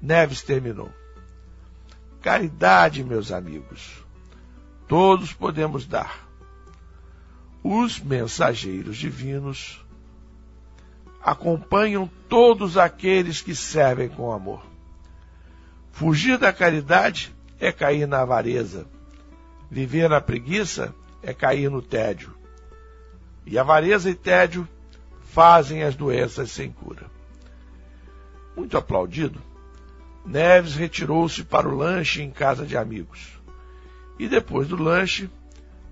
[0.00, 0.90] Neves terminou.
[2.20, 4.04] Caridade, meus amigos,
[4.86, 6.28] todos podemos dar.
[7.62, 9.84] Os mensageiros divinos
[11.22, 14.62] acompanham todos aqueles que servem com amor.
[15.92, 18.86] Fugir da caridade é cair na avareza.
[19.70, 22.34] Viver na preguiça é cair no tédio.
[23.44, 24.66] E avareza e tédio
[25.22, 27.06] fazem as doenças sem cura.
[28.56, 29.40] Muito aplaudido,
[30.24, 33.40] Neves retirou-se para o lanche em casa de amigos.
[34.18, 35.30] E depois do lanche,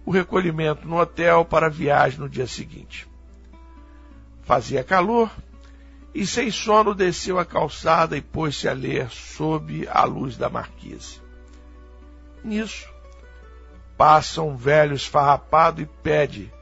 [0.04, 3.08] o recolhimento no hotel para a viagem no dia seguinte.
[4.42, 5.30] Fazia calor
[6.14, 11.20] e, sem sono, desceu a calçada e pôs-se a ler sob a luz da marquise.
[12.44, 12.88] Nisso,
[13.96, 16.52] passa um velho esfarrapado e pede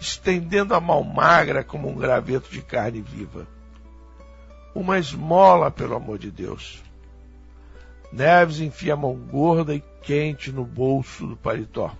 [0.00, 3.46] estendendo a mão magra como um graveto de carne viva.
[4.74, 6.82] Uma esmola, pelo amor de Deus.
[8.12, 11.94] Neves enfia a mão gorda e quente no bolso do paletó.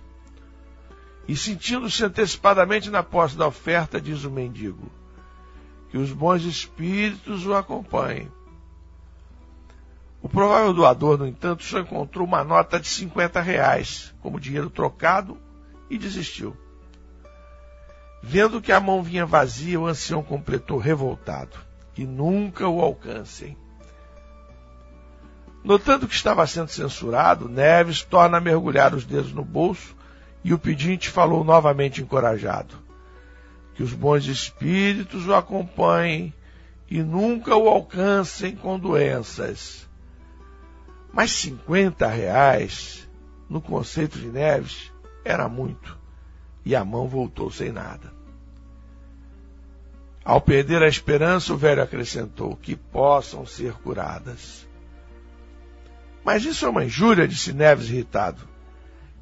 [1.27, 4.91] E sentindo-se antecipadamente na posse da oferta, diz o mendigo:
[5.89, 8.31] Que os bons espíritos o acompanhem.
[10.21, 15.37] O provável doador, no entanto, só encontrou uma nota de 50 reais como dinheiro trocado
[15.89, 16.57] e desistiu.
[18.21, 21.57] Vendo que a mão vinha vazia, o ancião completou revoltado.
[21.93, 23.57] Que nunca o alcancem.
[25.63, 29.95] Notando que estava sendo censurado, Neves torna a mergulhar os dedos no bolso
[30.43, 32.75] e o pedinte falou novamente encorajado:
[33.75, 36.33] Que os bons espíritos o acompanhem
[36.89, 39.87] e nunca o alcancem com doenças.
[41.11, 43.07] Mas 50 reais,
[43.49, 44.91] no conceito de Neves,
[45.25, 45.97] era muito,
[46.63, 48.13] e a mão voltou sem nada.
[50.23, 54.68] Ao perder a esperança, o velho acrescentou: Que possam ser curadas.
[56.29, 58.47] Mas isso é uma injúria, disse Neves irritado.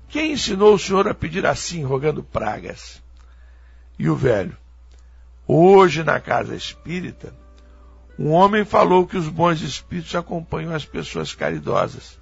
[0.09, 3.01] Quem ensinou o senhor a pedir assim, rogando pragas?
[3.97, 4.57] E o velho,
[5.47, 7.33] hoje na casa espírita,
[8.19, 12.19] um homem falou que os bons espíritos acompanham as pessoas caridosas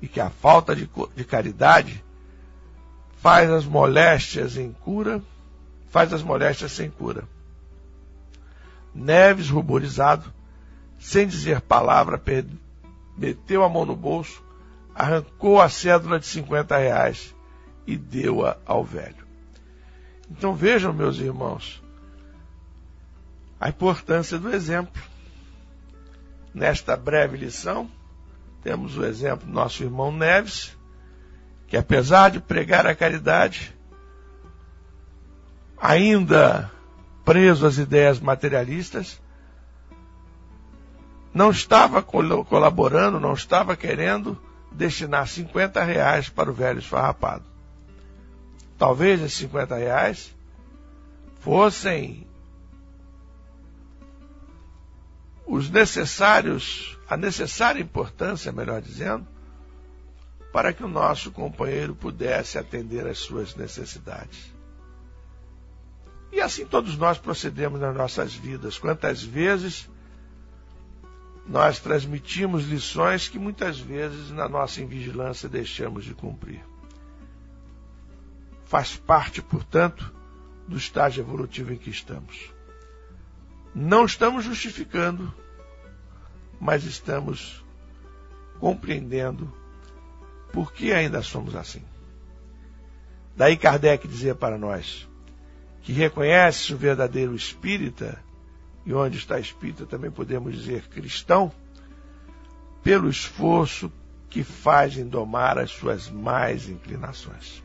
[0.00, 2.04] e que a falta de, de caridade
[3.20, 5.20] faz as moléstias em cura,
[5.90, 7.24] faz as moléstias sem cura.
[8.94, 10.32] Neves, ruborizado,
[11.00, 12.16] sem dizer palavra,
[13.16, 14.42] meteu a mão no bolso,
[14.94, 17.34] arrancou a cédula de 50 reais
[17.86, 19.26] e deu-a ao velho.
[20.30, 21.82] Então vejam, meus irmãos,
[23.60, 25.00] a importância do exemplo.
[26.52, 27.90] Nesta breve lição,
[28.62, 30.76] temos o exemplo do nosso irmão Neves,
[31.68, 33.74] que apesar de pregar a caridade,
[35.80, 36.70] ainda
[37.24, 39.21] preso às ideias materialistas,
[41.32, 44.38] não estava colaborando, não estava querendo
[44.70, 47.44] destinar 50 reais para o velho esfarrapado.
[48.78, 50.34] Talvez esses 50 reais
[51.40, 52.26] fossem
[55.46, 59.26] os necessários, a necessária importância, melhor dizendo,
[60.52, 64.52] para que o nosso companheiro pudesse atender às suas necessidades.
[66.30, 68.78] E assim todos nós procedemos nas nossas vidas.
[68.78, 69.88] Quantas vezes
[71.46, 76.64] nós transmitimos lições que muitas vezes na nossa invigilância deixamos de cumprir.
[78.64, 80.12] Faz parte, portanto,
[80.66, 82.50] do estágio evolutivo em que estamos.
[83.74, 85.34] Não estamos justificando,
[86.60, 87.64] mas estamos
[88.60, 89.52] compreendendo
[90.52, 91.82] por que ainda somos assim.
[93.36, 95.08] Daí Kardec dizia para nós
[95.82, 98.22] que reconhece o verdadeiro espírita
[98.84, 101.52] e onde está espírita também podemos dizer cristão,
[102.82, 103.92] pelo esforço
[104.28, 107.62] que faz em domar as suas mais inclinações.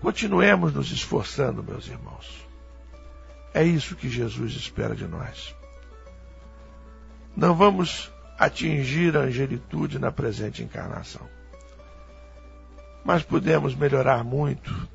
[0.00, 2.46] Continuemos nos esforçando, meus irmãos.
[3.52, 5.54] É isso que Jesus espera de nós.
[7.36, 11.26] Não vamos atingir a angelitude na presente encarnação.
[13.04, 14.88] Mas podemos melhorar muito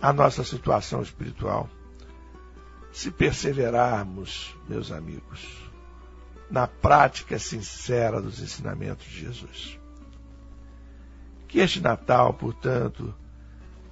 [0.00, 1.68] a nossa situação espiritual
[2.92, 5.46] se perseverarmos, meus amigos,
[6.50, 9.78] na prática sincera dos ensinamentos de Jesus.
[11.48, 13.14] Que este Natal, portanto,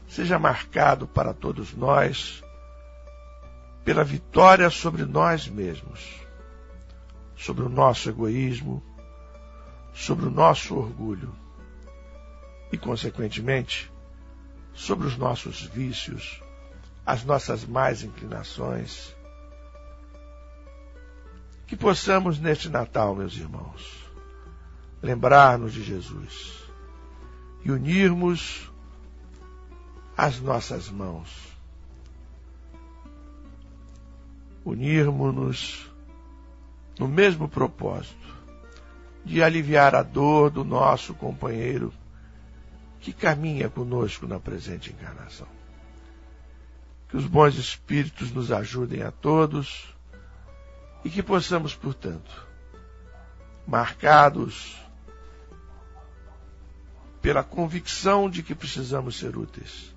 [0.09, 2.43] seja marcado para todos nós
[3.85, 6.01] pela vitória sobre nós mesmos,
[7.37, 8.83] sobre o nosso egoísmo,
[9.93, 11.35] sobre o nosso orgulho
[12.73, 13.93] e, consequentemente,
[14.73, 16.43] sobre os nossos vícios,
[17.05, 19.15] as nossas mais inclinações.
[21.67, 24.05] Que possamos neste Natal, meus irmãos,
[25.03, 26.65] lembrar-nos de Jesus
[27.65, 28.71] e unirmos
[30.17, 31.29] as nossas mãos.
[34.65, 35.91] Unirmos-nos
[36.99, 38.35] no mesmo propósito
[39.25, 41.93] de aliviar a dor do nosso companheiro
[43.01, 45.49] que caminha conosco na presente encarnação.
[47.15, 49.95] Que os bons espíritos nos ajudem a todos
[51.05, 52.45] e que possamos, portanto,
[53.65, 54.77] marcados
[57.23, 59.95] pela convicção de que precisamos ser úteis,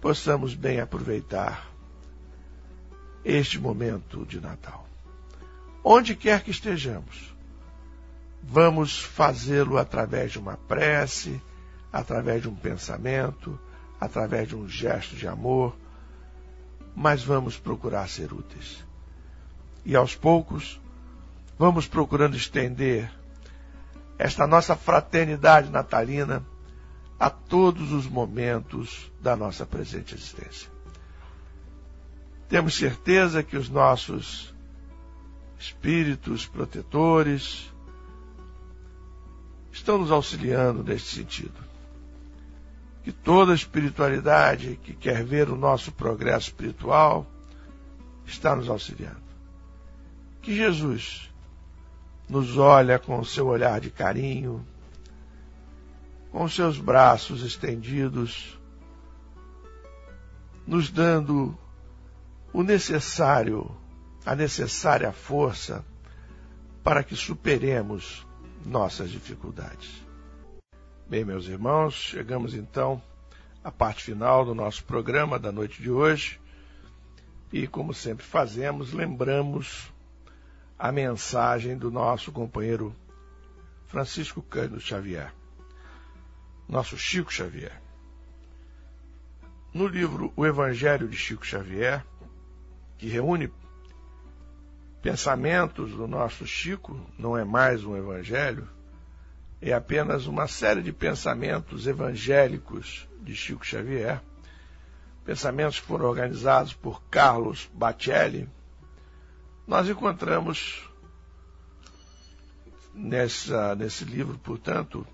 [0.00, 1.70] possamos bem aproveitar
[3.24, 4.84] este momento de Natal.
[5.84, 7.32] Onde quer que estejamos,
[8.42, 11.40] vamos fazê-lo através de uma prece,
[11.92, 13.56] através de um pensamento,
[14.00, 15.76] através de um gesto de amor,
[16.94, 18.84] mas vamos procurar ser úteis.
[19.84, 20.80] E aos poucos,
[21.58, 23.10] vamos procurando estender
[24.18, 26.44] esta nossa fraternidade natalina
[27.18, 30.68] a todos os momentos da nossa presente existência.
[32.48, 34.54] Temos certeza que os nossos
[35.58, 37.72] espíritos protetores
[39.72, 41.71] estão nos auxiliando neste sentido.
[43.02, 47.26] Que toda espiritualidade que quer ver o nosso progresso espiritual
[48.24, 49.22] está nos auxiliando.
[50.40, 51.32] Que Jesus
[52.28, 54.64] nos olha com o seu olhar de carinho,
[56.30, 58.58] com os seus braços estendidos,
[60.66, 61.56] nos dando
[62.52, 63.70] o necessário,
[64.24, 65.84] a necessária força
[66.82, 68.26] para que superemos
[68.64, 70.02] nossas dificuldades.
[71.12, 73.02] Bem, meus irmãos, chegamos então
[73.62, 76.40] à parte final do nosso programa da noite de hoje.
[77.52, 79.92] E, como sempre fazemos, lembramos
[80.78, 82.96] a mensagem do nosso companheiro
[83.88, 85.34] Francisco Cândido Xavier
[86.66, 87.78] nosso Chico Xavier.
[89.70, 92.02] No livro O Evangelho de Chico Xavier,
[92.96, 93.52] que reúne
[95.02, 98.66] pensamentos do nosso Chico, não é mais um evangelho,
[99.62, 104.20] é apenas uma série de pensamentos evangélicos de Chico Xavier,
[105.24, 108.48] pensamentos que foram organizados por Carlos Bacelli.
[109.64, 110.90] Nós encontramos
[112.92, 115.06] nessa, nesse livro, portanto,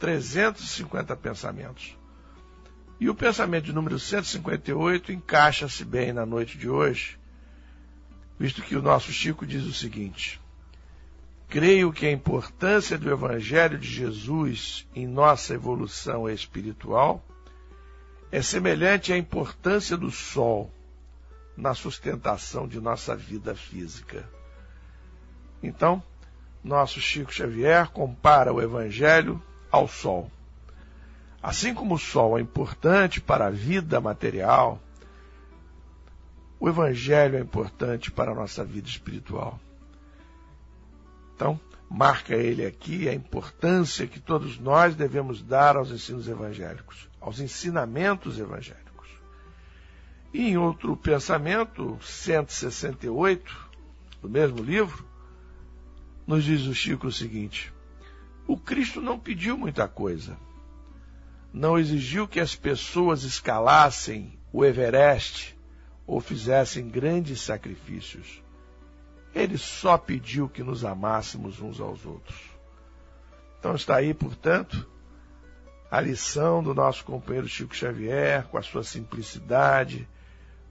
[0.00, 1.96] 350 pensamentos.
[2.98, 7.16] E o pensamento de número 158 encaixa-se bem na noite de hoje,
[8.36, 10.40] visto que o nosso Chico diz o seguinte:
[11.48, 17.24] Creio que a importância do Evangelho de Jesus em nossa evolução espiritual
[18.32, 20.70] é semelhante à importância do Sol
[21.56, 24.28] na sustentação de nossa vida física.
[25.62, 26.02] Então,
[26.62, 29.40] nosso Chico Xavier compara o Evangelho
[29.70, 30.30] ao Sol.
[31.42, 34.80] Assim como o Sol é importante para a vida material,
[36.58, 39.60] o Evangelho é importante para a nossa vida espiritual.
[41.34, 41.58] Então,
[41.90, 48.38] marca ele aqui a importância que todos nós devemos dar aos ensinos evangélicos, aos ensinamentos
[48.38, 48.84] evangélicos.
[50.32, 53.70] E em outro pensamento, 168,
[54.22, 55.04] do mesmo livro,
[56.26, 57.72] nos diz o Chico o seguinte:
[58.46, 60.36] o Cristo não pediu muita coisa.
[61.52, 65.56] Não exigiu que as pessoas escalassem o Everest
[66.06, 68.43] ou fizessem grandes sacrifícios.
[69.34, 72.38] Ele só pediu que nos amássemos uns aos outros.
[73.58, 74.86] Então está aí, portanto,
[75.90, 80.08] a lição do nosso companheiro Chico Xavier, com a sua simplicidade,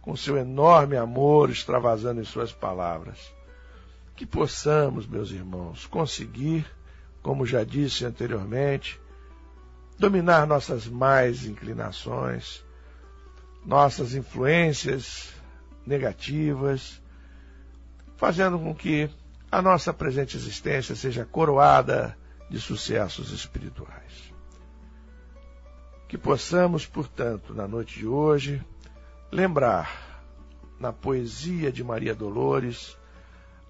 [0.01, 3.17] com seu enorme amor extravasando em suas palavras.
[4.15, 6.65] Que possamos, meus irmãos, conseguir
[7.23, 8.99] como já disse anteriormente,
[9.97, 12.61] dominar nossas mais inclinações,
[13.65, 15.33] nossas influências
[15.87, 17.01] negativas,
[18.17, 19.09] fazendo com que
[19.51, 22.17] a nossa presente existência seja coroada
[22.49, 24.33] de sucessos espirituais.
[26.07, 28.63] Que possamos, portanto, na noite de hoje,
[29.31, 30.25] lembrar
[30.79, 32.97] na poesia de Maria Dolores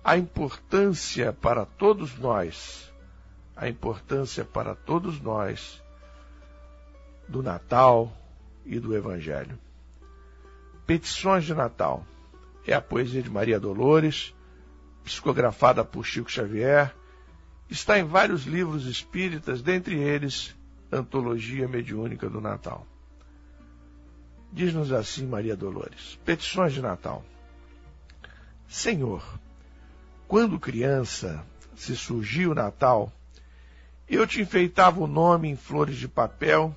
[0.03, 2.91] a importância para todos nós
[3.55, 5.81] a importância para todos nós
[7.27, 8.11] do Natal
[8.65, 9.57] e do Evangelho.
[10.85, 12.05] Petições de Natal
[12.65, 14.33] é a poesia de Maria Dolores,
[15.03, 16.93] psicografada por Chico Xavier,
[17.69, 20.55] está em vários livros espíritas, dentre eles
[20.91, 22.85] Antologia Mediúnica do Natal.
[24.51, 27.25] Diz-nos assim Maria Dolores: Petições de Natal.
[28.67, 29.23] Senhor,
[30.27, 31.43] quando criança,
[31.75, 33.11] se surgiu o Natal,
[34.07, 36.75] eu te enfeitava o nome em flores de papel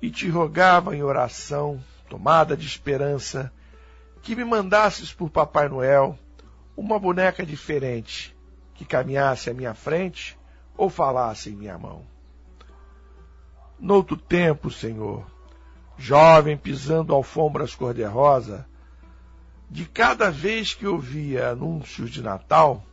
[0.00, 3.52] e te rogava em oração, tomada de esperança,
[4.22, 6.16] que me mandasses por Papai Noel
[6.76, 8.34] uma boneca diferente,
[8.74, 10.38] que caminhasse à minha frente
[10.76, 12.06] ou falasse em minha mão.
[13.78, 15.26] Noutro tempo, Senhor,
[15.98, 18.66] jovem pisando alfombras cor-de-rosa,
[19.68, 22.84] de cada vez que ouvia anúncios de Natal,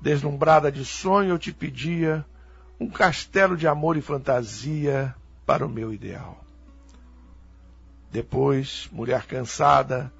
[0.00, 2.24] deslumbrada de sonho, eu te pedia
[2.78, 6.44] um castelo de amor e fantasia para o meu ideal.
[8.10, 10.12] Depois, mulher cansada,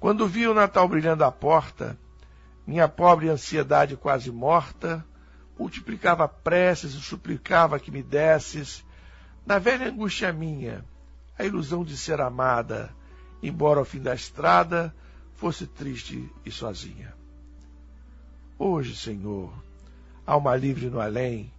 [0.00, 1.98] quando vi o Natal brilhando à porta,
[2.66, 5.04] minha pobre ansiedade quase morta,
[5.58, 8.84] multiplicava preces e suplicava que me desses,
[9.44, 10.84] na velha angústia minha,
[11.36, 12.90] a ilusão de ser amada,
[13.42, 14.94] embora ao fim da estrada
[15.34, 17.14] fosse triste e sozinha.
[18.58, 19.52] Hoje, Senhor,
[20.26, 21.52] alma livre no além,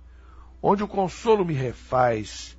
[0.62, 2.58] onde o consolo me refaz,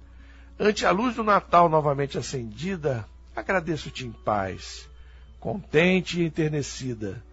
[0.59, 4.90] ante a luz do Natal novamente acendida, agradeço-te em paz,
[5.41, 7.25] contente e enternecida,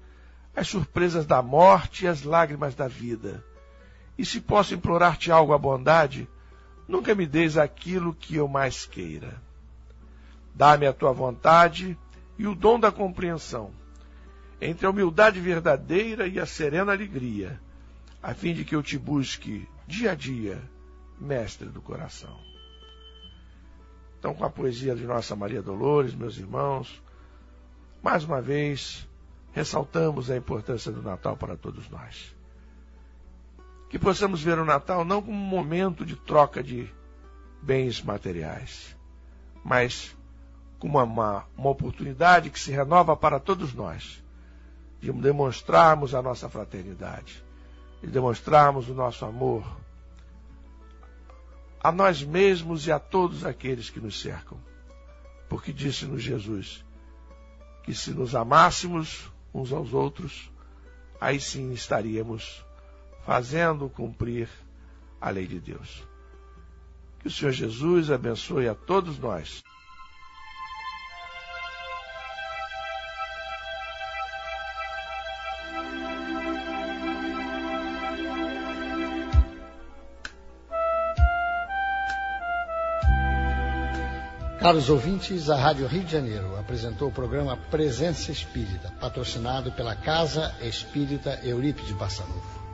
[0.56, 3.44] as surpresas da morte e as lágrimas da vida.
[4.18, 6.28] E se posso implorar-te algo à bondade,
[6.88, 9.40] nunca me deis aquilo que eu mais queira.
[10.56, 11.96] Dá-me a tua vontade
[12.40, 13.72] e o dom da compreensão,
[14.60, 17.60] entre a humildade verdadeira e a serena alegria,
[18.24, 20.60] a fim de que eu te busque dia a dia,
[21.20, 22.36] mestre do coração.
[24.18, 27.02] Então, com a poesia de Nossa Maria Dolores, meus irmãos,
[28.02, 29.08] mais uma vez
[29.52, 32.36] ressaltamos a importância do Natal para todos nós.
[33.90, 36.92] Que possamos ver o Natal não como um momento de troca de
[37.62, 38.96] bens materiais,
[39.64, 40.16] mas
[40.78, 44.24] como uma, uma oportunidade que se renova para todos nós,
[45.02, 47.44] de demonstrarmos a nossa fraternidade,
[48.02, 49.66] de demonstrarmos o nosso amor
[51.80, 54.58] a nós mesmos e a todos aqueles que nos cercam.
[55.48, 56.84] Porque disse-nos Jesus
[57.88, 60.52] que se nos amássemos uns aos outros,
[61.22, 62.62] aí sim estaríamos
[63.26, 64.50] fazendo cumprir
[65.22, 66.04] a lei de Deus.
[67.22, 69.64] Que o Senhor Jesus abençoe a todos nós.
[84.60, 90.54] Caros ouvintes, a Rádio Rio de Janeiro apresentou o programa Presença Espírita, patrocinado pela Casa
[90.62, 92.67] Espírita Eurípides Bassanufo.